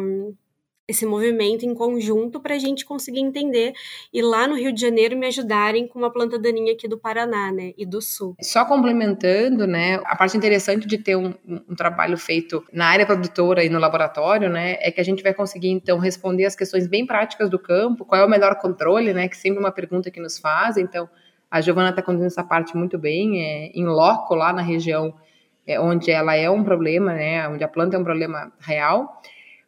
[0.93, 3.73] esse movimento em conjunto para a gente conseguir entender
[4.13, 7.51] e lá no Rio de Janeiro me ajudarem com uma planta daninha aqui do Paraná,
[7.51, 8.37] né, e do Sul.
[8.41, 13.65] Só complementando, né, a parte interessante de ter um, um, trabalho feito na área produtora
[13.65, 17.05] e no laboratório, né, é que a gente vai conseguir então responder as questões bem
[17.05, 20.21] práticas do campo, qual é o melhor controle, né, que sempre é uma pergunta que
[20.21, 20.85] nos fazem.
[20.85, 21.09] Então,
[21.51, 25.15] a Giovana está conduzindo essa parte muito bem, é, em loco lá na região
[25.67, 29.21] é, onde ela é um problema, né, onde a planta é um problema real.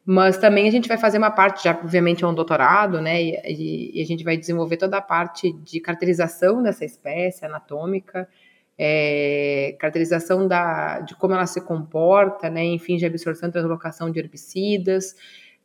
[0.07, 3.23] Mas também a gente vai fazer uma parte, já obviamente é um doutorado, né?
[3.23, 8.29] E, e, a gente vai desenvolver toda a parte de caracterização dessa espécie anatômica,
[8.77, 12.63] é, caracterização da, de como ela se comporta, né?
[12.65, 15.17] Enfim, de absorção e translocação de herbicidas,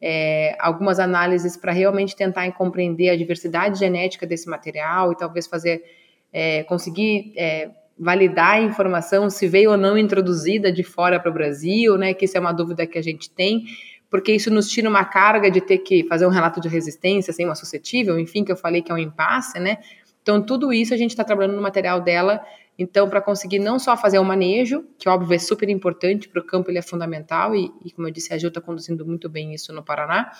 [0.01, 5.83] é, algumas análises para realmente tentar compreender a diversidade genética desse material e talvez fazer,
[6.31, 11.33] é, conseguir é, validar a informação se veio ou não introduzida de fora para o
[11.33, 12.13] Brasil, né?
[12.13, 13.65] Que isso é uma dúvida que a gente tem
[14.09, 17.45] porque isso nos tira uma carga de ter que fazer um relato de resistência sem
[17.45, 19.77] uma suscetível, enfim, que eu falei que é um impasse, né?
[20.21, 22.43] Então, tudo isso a gente está trabalhando no material dela,
[22.77, 26.45] então, para conseguir não só fazer o manejo, que óbvio é super importante para o
[26.45, 29.53] campo, ele é fundamental, e, e como eu disse, a Gil está conduzindo muito bem
[29.53, 30.31] isso no Paraná,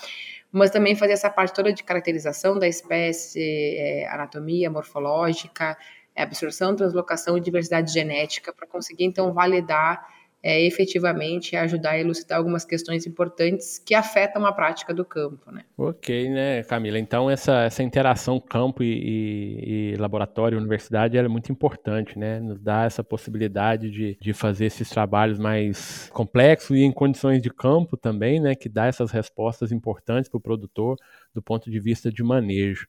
[0.51, 5.77] mas também fazer essa parte toda de caracterização da espécie, é, anatomia morfológica,
[6.15, 10.05] absorção, translocação e diversidade genética, para conseguir, então, validar
[10.41, 15.51] é, efetivamente ajudar a elucidar algumas questões importantes que afetam a prática do campo.
[15.51, 15.63] Né?
[15.77, 16.97] Ok, né, Camila?
[16.97, 22.39] Então essa, essa interação campo e, e, e laboratório, universidade, é muito importante, né?
[22.39, 27.49] Nos dá essa possibilidade de, de fazer esses trabalhos mais complexos e em condições de
[27.49, 28.55] campo também, né?
[28.55, 30.97] Que dá essas respostas importantes para o produtor
[31.33, 32.85] do ponto de vista de manejo.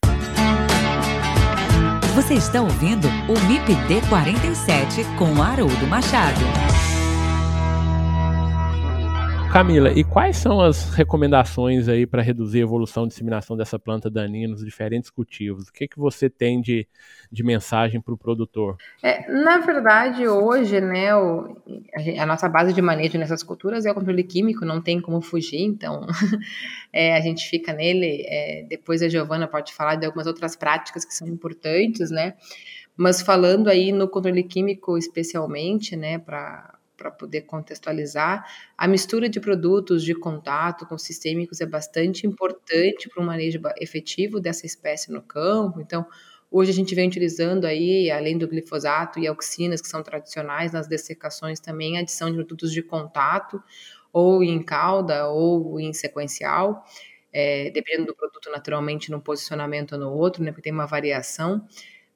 [2.14, 6.79] Você está ouvindo o MIPD 47 com Haroldo Machado.
[9.52, 14.08] Camila, e quais são as recomendações aí para reduzir a evolução e disseminação dessa planta
[14.08, 15.66] daninha nos diferentes cultivos?
[15.66, 16.86] O que, que você tem de,
[17.32, 18.76] de mensagem para o produtor?
[19.02, 21.56] É, na verdade, hoje, né, o,
[22.16, 25.62] a, nossa base de manejo nessas culturas é o controle químico, não tem como fugir,
[25.62, 26.06] então
[26.92, 28.24] é, a gente fica nele.
[28.28, 32.34] É, depois a Giovana pode falar de algumas outras práticas que são importantes, né?
[32.96, 39.40] Mas falando aí no controle químico especialmente, né, para para poder contextualizar, a mistura de
[39.40, 45.22] produtos de contato com sistêmicos é bastante importante para o manejo efetivo dessa espécie no
[45.22, 45.80] campo.
[45.80, 46.06] Então,
[46.50, 50.86] hoje a gente vem utilizando aí, além do glifosato e auxinas, que são tradicionais nas
[50.86, 53.62] dessecações, também a adição de produtos de contato,
[54.12, 56.84] ou em cauda, ou em sequencial,
[57.32, 61.66] é, dependendo do produto, naturalmente, no posicionamento ou no outro, né, porque tem uma variação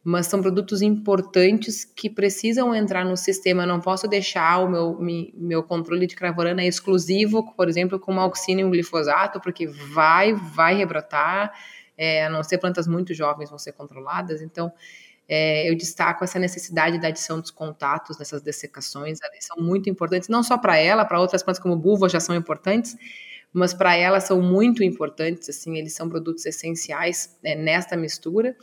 [0.05, 3.63] mas são produtos importantes que precisam entrar no sistema.
[3.63, 4.99] Eu não posso deixar o meu,
[5.35, 10.35] meu controle de cravorana exclusivo, por exemplo, com uma auxina e um glifosato, porque vai,
[10.35, 11.55] vai rebrotar,
[11.97, 14.43] é, a não ser plantas muito jovens vão ser controladas.
[14.43, 14.71] Então,
[15.27, 20.29] é, eu destaco essa necessidade da adição dos contatos nessas dessecações, elas são muito importantes,
[20.29, 22.95] não só para ela, para outras plantas como buva já são importantes,
[23.51, 28.55] mas para ela são muito importantes, assim, eles são produtos essenciais é, nesta mistura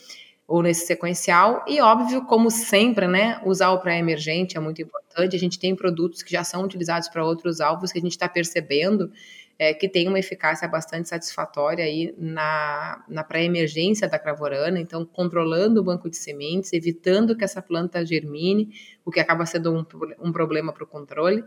[0.52, 1.64] ou nesse sequencial.
[1.66, 5.34] E óbvio, como sempre, né, usar o pré-emergente é muito importante.
[5.34, 8.28] A gente tem produtos que já são utilizados para outros alvos que a gente está
[8.28, 9.10] percebendo
[9.58, 15.80] é, que tem uma eficácia bastante satisfatória aí na, na pré-emergência da cravorana, então controlando
[15.80, 18.70] o banco de sementes, evitando que essa planta germine,
[19.06, 19.86] o que acaba sendo um,
[20.20, 21.46] um problema para o controle.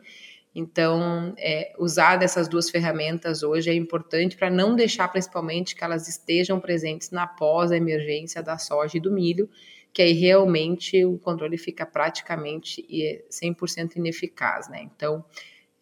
[0.55, 6.07] Então, é, usar dessas duas ferramentas hoje é importante para não deixar, principalmente, que elas
[6.09, 9.51] estejam presentes na pós-emergência da soja e do milho,
[9.93, 12.87] que aí realmente o controle fica praticamente
[13.31, 14.83] 100% ineficaz, né?
[14.83, 15.25] Então,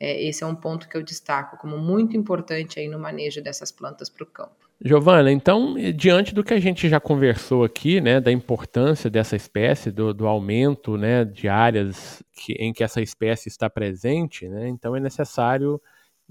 [0.00, 3.70] é, esse é um ponto que eu destaco como muito importante aí no manejo dessas
[3.70, 4.61] plantas para o campo.
[4.84, 9.92] Giovana, então, diante do que a gente já conversou aqui, né, da importância dessa espécie,
[9.92, 14.96] do, do aumento né, de áreas que, em que essa espécie está presente, né, então
[14.96, 15.80] é necessário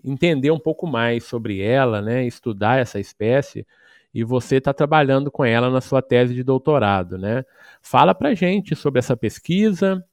[0.04, 3.66] entender um pouco mais sobre ela, né, estudar essa espécie,
[4.14, 7.18] e você está trabalhando com ela na sua tese de doutorado.
[7.18, 7.46] Né?
[7.82, 10.04] Fala para gente sobre essa pesquisa,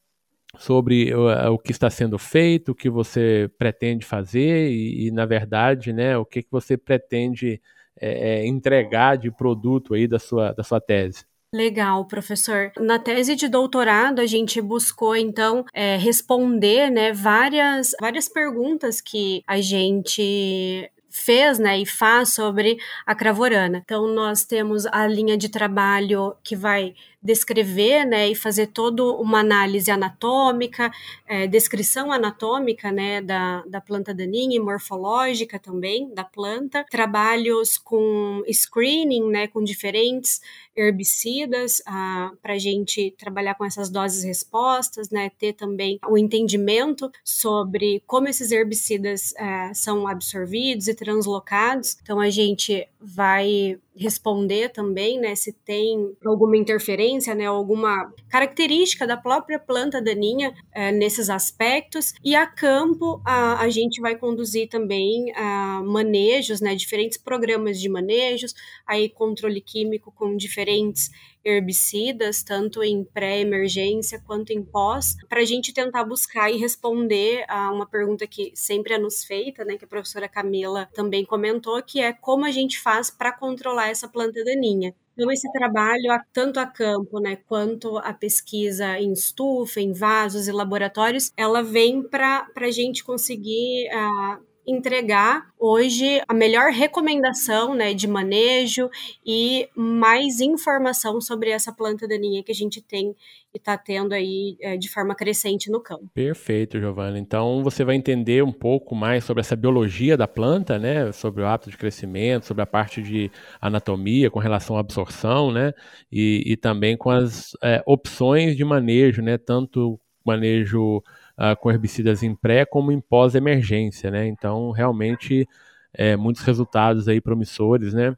[0.57, 5.27] sobre o, o, que está sendo feito, o que você pretende fazer e, e na
[5.27, 10.53] verdade, né, o que, que você pretende é, é, entregar de produto aí da sua,
[10.53, 11.25] da sua tese?
[11.55, 12.73] Legal, professor.
[12.79, 19.43] Na tese de doutorado, a gente buscou, então, é, responder né, várias, várias perguntas que
[19.47, 23.81] a gente fez né, e faz sobre a cravorana.
[23.83, 29.41] Então, nós temos a linha de trabalho que vai descrever né, e fazer toda uma
[29.41, 30.91] análise anatômica,
[31.27, 38.43] é, descrição anatômica né, da, da planta daninha e morfológica também da planta, trabalhos com
[38.53, 40.41] screening, né, com diferentes
[40.77, 47.11] herbicidas ah, para a gente trabalhar com essas doses respostas, né, ter também o entendimento
[47.25, 51.97] sobre como esses herbicidas eh, são absorvidos e translocados.
[52.01, 59.17] Então a gente vai responder também, né, se tem alguma interferência, né, alguma característica da
[59.17, 62.15] própria planta daninha é, nesses aspectos.
[62.25, 67.89] E a campo a, a gente vai conduzir também a, manejos, né, diferentes programas de
[67.89, 68.55] manejos,
[68.87, 71.11] aí controle químico com diferentes
[71.49, 77.73] herbicidas, tanto em pré-emergência quanto em pós, para a gente tentar buscar e responder a
[77.73, 82.01] uma pergunta que sempre é nos feita, né, que a professora Camila também comentou, que
[82.01, 84.95] é como a gente faz para controlar essa planta daninha.
[85.15, 90.53] Então, esse trabalho, tanto a campo, né, quanto a pesquisa em estufa, em vasos e
[90.53, 98.07] laboratórios, ela vem para a gente conseguir uh, entregar hoje a melhor recomendação né, de
[98.07, 98.91] manejo
[99.25, 103.17] e mais informação sobre essa planta daninha que a gente tem
[103.53, 106.07] e está tendo aí é, de forma crescente no campo.
[106.13, 107.19] Perfeito, Giovana.
[107.19, 111.11] Então você vai entender um pouco mais sobre essa biologia da planta, né?
[111.13, 115.73] Sobre o hábito de crescimento, sobre a parte de anatomia com relação à absorção, né?
[116.13, 119.39] E, e também com as é, opções de manejo, né?
[119.39, 121.03] Tanto manejo
[121.39, 124.27] uh, com herbicidas em pré como em pós-emergência, né?
[124.27, 125.49] Então, realmente,
[125.95, 128.15] é, muitos resultados aí promissores, né?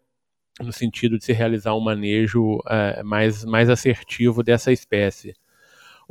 [0.61, 5.35] No sentido de se realizar um manejo uh, mais, mais assertivo dessa espécie.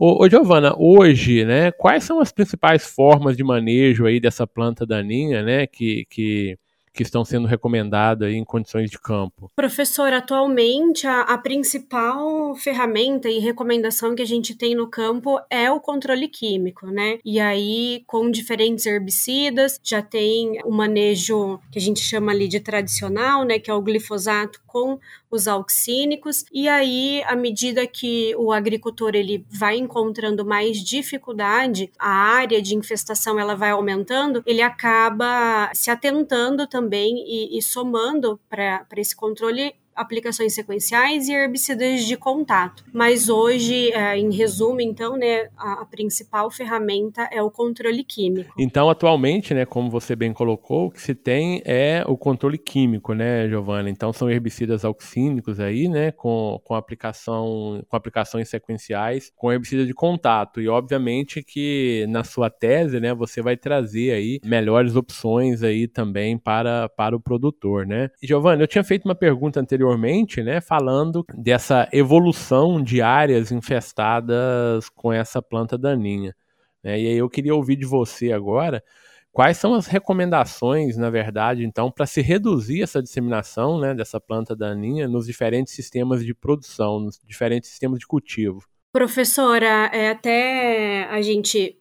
[0.02, 5.44] Ô, Giovana, hoje, né, quais são as principais formas de manejo aí dessa planta daninha,
[5.44, 6.58] né, que, que
[7.00, 9.50] que estão sendo recomendadas em condições de campo?
[9.56, 15.72] Professor, atualmente a, a, principal ferramenta e recomendação que a gente tem no campo é
[15.72, 17.18] o controle químico, né?
[17.24, 22.60] E aí, com diferentes herbicidas, já tem o manejo que a gente chama ali de
[22.60, 23.60] tradicional, né?
[23.60, 25.00] Que é o glifosato com
[25.30, 26.46] os auxínicos.
[26.52, 32.76] E aí, à medida que o agricultor ele vai encontrando mais dificuldade, a área de
[32.76, 39.76] infestação ela vai aumentando, ele acaba se atentando também e, e somando para esse controle
[40.00, 42.86] aplicações sequenciais e herbicidas de contato.
[42.94, 48.54] Mas hoje, é, em resumo, então, né, a, a, principal ferramenta é o controle químico.
[48.58, 53.14] Então, atualmente, né, como você bem colocou, o que se tem é o controle químico,
[53.14, 53.90] né, Giovana?
[53.90, 59.94] Então, são herbicidas auxínicos aí, né, com, com aplicação, com aplicações sequenciais, com herbicida de
[59.94, 60.62] contato.
[60.62, 66.38] E, obviamente, que na sua tese, né, você vai trazer aí melhores opções aí também
[66.38, 68.10] para, para o produtor, né?
[68.24, 74.90] Giovana, eu tinha feito uma pergunta anterior anteriormente, né, falando dessa evolução de áreas infestadas
[74.90, 76.36] com essa planta daninha.
[76.84, 77.00] Né?
[77.00, 78.84] E aí eu queria ouvir de você agora
[79.32, 84.56] quais são as recomendações, na verdade, então, para se reduzir essa disseminação né, dessa planta
[84.56, 88.64] daninha nos diferentes sistemas de produção, nos diferentes sistemas de cultivo.
[88.92, 91.79] Professora, é, até a gente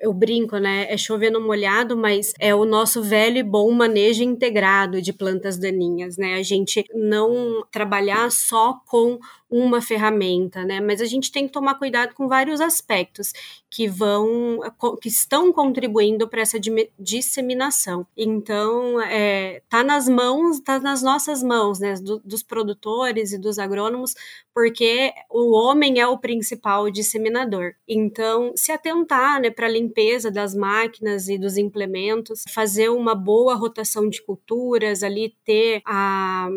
[0.00, 0.86] eu brinco, né?
[0.92, 5.58] É chover no molhado, mas é o nosso velho e bom manejo integrado de plantas
[5.58, 6.34] daninhas, né?
[6.34, 9.18] A gente não trabalhar só com
[9.50, 10.80] uma ferramenta, né?
[10.80, 13.32] Mas a gente tem que tomar cuidado com vários aspectos
[13.68, 14.60] que vão,
[15.00, 16.58] que estão contribuindo para essa
[16.98, 18.06] disseminação.
[18.16, 21.94] Então, é, tá nas mãos, tá nas nossas mãos, né?
[21.94, 24.14] Do, dos produtores e dos agrônomos,
[24.54, 27.72] porque o homem é o principal disseminador.
[27.88, 33.54] Então, se atentar, né, para a limpeza das máquinas e dos implementos, fazer uma boa
[33.54, 36.48] rotação de culturas, ali ter a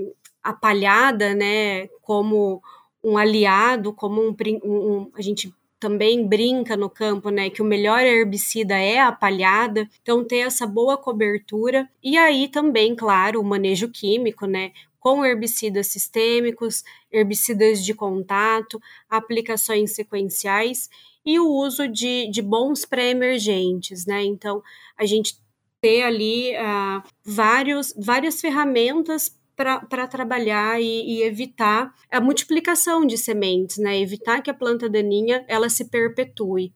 [0.43, 2.61] a palhada, né, como
[3.03, 7.99] um aliado, como um, um, a gente também brinca no campo, né, que o melhor
[7.99, 11.89] herbicida é a palhada, então ter essa boa cobertura.
[12.01, 19.93] E aí também, claro, o manejo químico, né, com herbicidas sistêmicos, herbicidas de contato, aplicações
[19.93, 20.89] sequenciais
[21.25, 24.63] e o uso de, de bons pré-emergentes, né, então
[24.97, 25.37] a gente
[25.81, 33.77] ter ali uh, vários, várias ferramentas para trabalhar e, e, evitar a multiplicação de sementes,
[33.77, 33.99] né?
[33.99, 36.73] Evitar que a planta daninha ela se perpetue,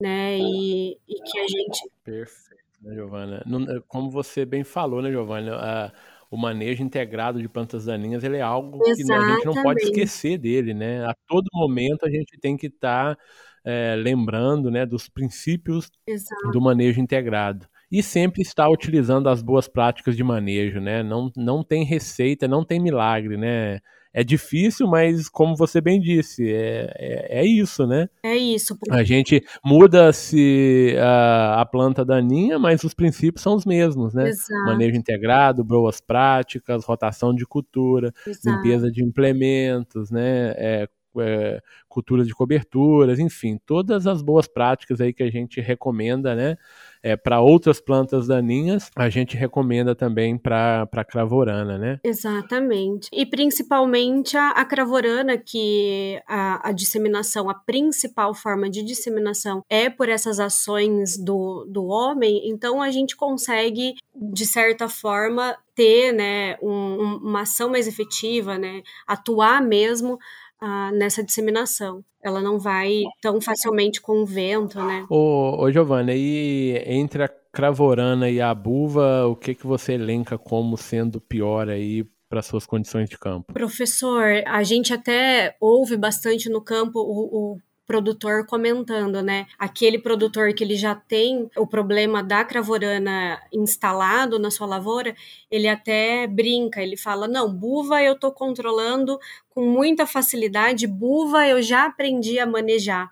[0.00, 0.38] né?
[0.38, 1.90] E, e que a gente.
[2.04, 3.44] Perfeito, né, Giovana?
[3.88, 5.92] Como você bem falou, né, Giovana?
[6.30, 9.04] o manejo integrado de plantas daninhas ele é algo Exatamente.
[9.04, 11.04] que a gente não pode esquecer dele, né?
[11.04, 13.22] A todo momento a gente tem que estar tá,
[13.64, 16.52] é, lembrando, né, dos princípios Exato.
[16.52, 21.02] do manejo integrado e sempre está utilizando as boas práticas de manejo, né?
[21.02, 23.80] Não, não tem receita, não tem milagre, né?
[24.12, 28.08] É difícil, mas como você bem disse, é, é, é isso, né?
[28.24, 28.76] É isso.
[28.90, 34.28] A gente muda-se a, a, planta daninha, mas os princípios são os mesmos, né?
[34.28, 34.64] Exato.
[34.64, 38.56] Manejo integrado, boas práticas, rotação de cultura, Exato.
[38.56, 40.54] limpeza de implementos, né?
[40.56, 40.88] É,
[41.18, 46.56] é, cultura de coberturas, enfim, todas as boas práticas aí que a gente recomenda, né?
[47.02, 52.00] É, para outras plantas daninhas, a gente recomenda também para a cravorana, né?
[52.04, 53.08] Exatamente.
[53.12, 59.88] E principalmente a, a cravorana, que a, a, disseminação, a principal forma de disseminação é
[59.88, 66.56] por essas ações do, do homem, então a gente consegue, de certa forma, ter né,
[66.62, 68.82] um, uma ação mais efetiva, né?
[69.06, 70.18] Atuar mesmo
[70.60, 72.04] ah, nessa disseminação.
[72.22, 75.06] Ela não vai tão facilmente com o vento, né?
[75.08, 80.38] Ô, ô Giovana, e entre a cravorana e a buva, o que, que você elenca
[80.38, 83.52] como sendo pior aí para suas condições de campo?
[83.52, 87.58] Professor, a gente até ouve bastante no campo o, o
[87.90, 89.48] produtor comentando, né?
[89.58, 95.12] Aquele produtor que ele já tem o problema da cravorana instalado na sua lavoura,
[95.50, 99.18] ele até brinca, ele fala: "Não, buva eu tô controlando
[99.48, 103.10] com muita facilidade, buva eu já aprendi a manejar".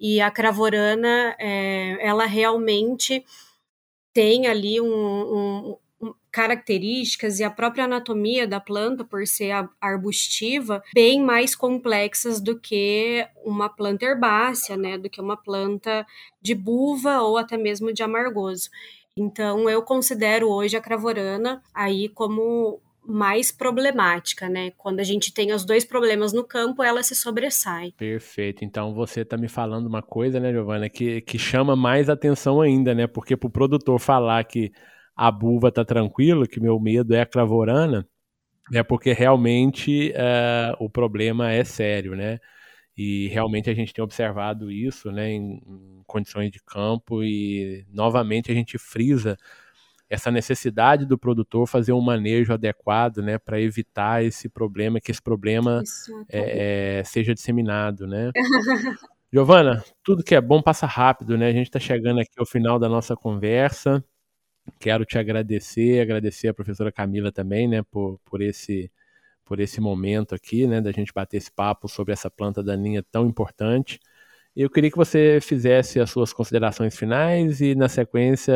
[0.00, 3.22] E a cravorana, é, ela realmente
[4.14, 5.76] tem ali um, um
[6.38, 13.26] características e a própria anatomia da planta, por ser arbustiva, bem mais complexas do que
[13.44, 16.06] uma planta herbácea, né, do que uma planta
[16.40, 18.70] de buva ou até mesmo de amargoso.
[19.16, 24.70] Então, eu considero hoje a cravorana aí como mais problemática, né?
[24.76, 27.92] Quando a gente tem os dois problemas no campo, ela se sobressai.
[27.96, 28.64] Perfeito.
[28.64, 32.94] Então você está me falando uma coisa, né, Giovana, que, que chama mais atenção ainda,
[32.94, 33.08] né?
[33.08, 34.70] Porque para o produtor falar que
[35.18, 38.06] a buva tá tranquilo, que meu medo é a cravorana,
[38.72, 42.38] é porque realmente uh, o problema é sério, né?
[42.96, 48.50] E realmente a gente tem observado isso, né, em, em condições de campo e novamente
[48.50, 49.36] a gente frisa
[50.10, 55.22] essa necessidade do produtor fazer um manejo adequado, né, para evitar esse problema, que esse
[55.22, 55.82] problema
[56.30, 58.30] é, é, seja disseminado, né?
[59.32, 61.48] Giovana, tudo que é bom passa rápido, né?
[61.48, 64.02] A gente está chegando aqui ao final da nossa conversa.
[64.78, 68.90] Quero te agradecer, agradecer a professora Camila também, né, por, por esse
[69.44, 73.26] por esse momento aqui, né, da gente bater esse papo sobre essa planta daninha tão
[73.26, 73.98] importante.
[74.54, 78.54] Eu queria que você fizesse as suas considerações finais e, na sequência,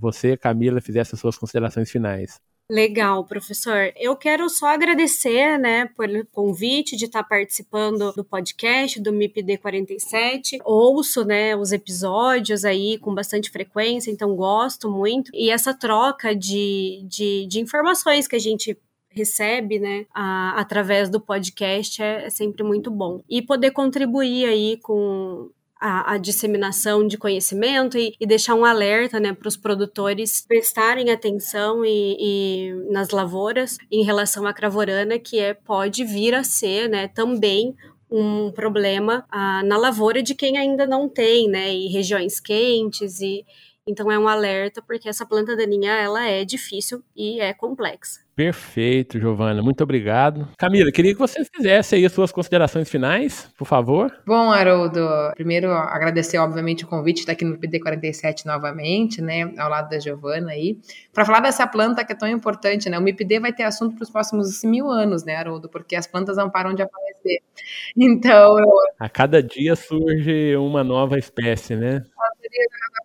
[0.00, 2.40] você, Camila, fizesse as suas considerações finais.
[2.70, 3.92] Legal, professor.
[3.96, 10.60] Eu quero só agradecer, né, pelo convite de estar participando do podcast do MIPD 47.
[10.64, 15.32] Ouço, né, os episódios aí com bastante frequência, então gosto muito.
[15.34, 18.78] E essa troca de, de, de informações que a gente
[19.10, 23.20] recebe, né, a, através do podcast é, é sempre muito bom.
[23.28, 25.50] E poder contribuir aí com
[25.80, 31.10] a, a, disseminação de conhecimento e, e deixar um alerta né, para os produtores prestarem
[31.10, 36.88] atenção e, e, nas lavouras em relação à cravorana, que é, pode vir a ser
[36.88, 37.74] né, também
[38.10, 41.72] um problema ah, na lavoura de quem ainda não tem, né?
[41.72, 43.44] E regiões quentes e
[43.86, 48.20] então é um alerta porque essa planta daninha ela é difícil e é complexa.
[48.40, 49.62] Perfeito, Giovana.
[49.62, 50.48] Muito obrigado.
[50.56, 54.10] Camila, queria que você fizesse aí as suas considerações finais, por favor.
[54.26, 59.68] Bom, Haroldo, primeiro agradecer, obviamente, o convite de estar aqui no PD47 novamente, né, ao
[59.68, 60.78] lado da Giovana aí,
[61.12, 62.98] para falar dessa planta que é tão importante, né?
[62.98, 66.38] O MIPD vai ter assunto para os próximos mil anos, né, Haroldo, porque as plantas
[66.38, 67.40] não param de aparecer.
[67.94, 68.56] Então.
[68.98, 72.02] A cada dia surge uma nova espécie, né?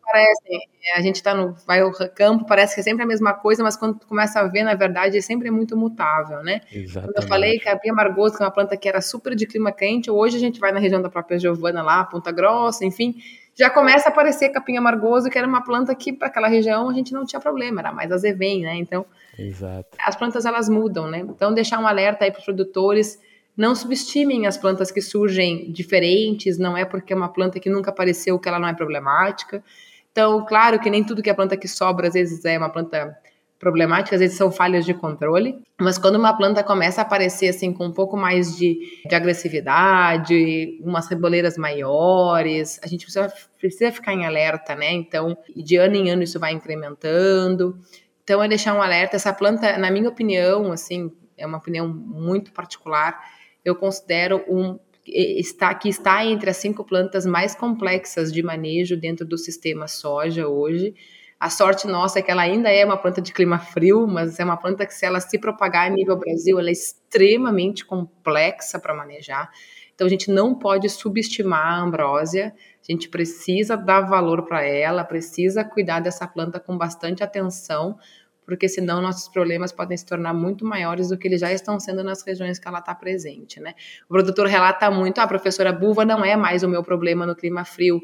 [0.01, 0.59] Aparecem.
[0.95, 3.75] A gente tá no vai ao campo, parece que é sempre a mesma coisa, mas
[3.75, 6.61] quando tu começa a ver, na verdade, sempre é muito mutável, né?
[6.71, 7.13] Exatamente.
[7.13, 9.71] Quando eu falei que a Margoso, que é uma planta que era super de clima
[9.71, 13.15] quente, hoje a gente vai na região da própria Giovana lá, Ponta Grossa, enfim,
[13.57, 16.93] já começa a aparecer capim amargoso, que era uma planta que para aquela região a
[16.93, 18.75] gente não tinha problema, era mais azevém, né?
[18.75, 19.05] Então,
[19.39, 19.87] Exato.
[19.97, 21.19] as plantas elas mudam, né?
[21.19, 23.17] Então, deixar um alerta aí para os produtores,
[23.55, 27.89] não subestimem as plantas que surgem diferentes, não é porque é uma planta que nunca
[27.89, 29.63] apareceu que ela não é problemática.
[30.11, 33.17] Então, claro que nem tudo que é planta que sobra, às vezes é uma planta
[33.59, 37.73] problemática, às vezes são falhas de controle, mas quando uma planta começa a aparecer assim
[37.73, 38.77] com um pouco mais de,
[39.07, 44.91] de agressividade, umas reboleiras maiores, a gente precisa, precisa ficar em alerta, né?
[44.91, 47.79] Então, de ano em ano isso vai incrementando.
[48.23, 49.15] Então, é deixar um alerta.
[49.15, 53.19] Essa planta, na minha opinião, assim, é uma opinião muito particular,
[53.65, 59.25] eu considero um está que está entre as cinco plantas mais complexas de manejo dentro
[59.25, 60.95] do sistema soja hoje.
[61.39, 64.43] A sorte nossa é que ela ainda é uma planta de clima frio, mas é
[64.43, 68.95] uma planta que se ela se propagar a nível Brasil, ela é extremamente complexa para
[68.95, 69.49] manejar.
[69.93, 72.53] Então a gente não pode subestimar a ambrósia.
[72.87, 77.97] A gente precisa dar valor para ela, precisa cuidar dessa planta com bastante atenção,
[78.45, 82.03] porque senão nossos problemas podem se tornar muito maiores do que eles já estão sendo
[82.03, 83.73] nas regiões que ela está presente, né?
[84.05, 87.35] O produtor relata muito, a ah, professora buva não é mais o meu problema no
[87.35, 88.01] clima frio,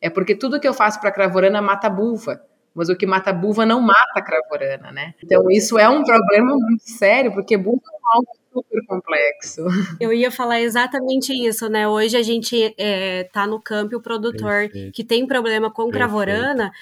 [0.00, 2.42] é porque tudo que eu faço para a cravorana mata a buva,
[2.74, 5.14] mas o que mata a buva não mata a cravorana, né?
[5.22, 9.62] Então isso é um problema muito sério, porque buva é algo super complexo.
[10.00, 11.88] Eu ia falar exatamente isso, né?
[11.88, 14.92] Hoje a gente é, tá no campo e o produtor Perfeito.
[14.92, 15.96] que tem problema com Perfeito.
[15.96, 16.72] cravorana,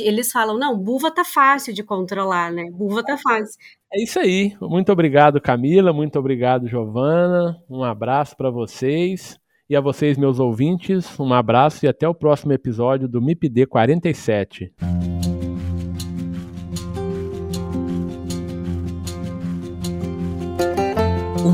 [0.00, 2.70] eles falam, não, buva tá fácil de controlar, né?
[2.70, 3.58] Buva tá fácil.
[3.92, 4.54] É isso aí.
[4.60, 5.92] Muito obrigado, Camila.
[5.92, 7.56] Muito obrigado, Giovana.
[7.68, 9.38] Um abraço para vocês.
[9.68, 14.70] E a vocês, meus ouvintes, um abraço e até o próximo episódio do MIPD 47.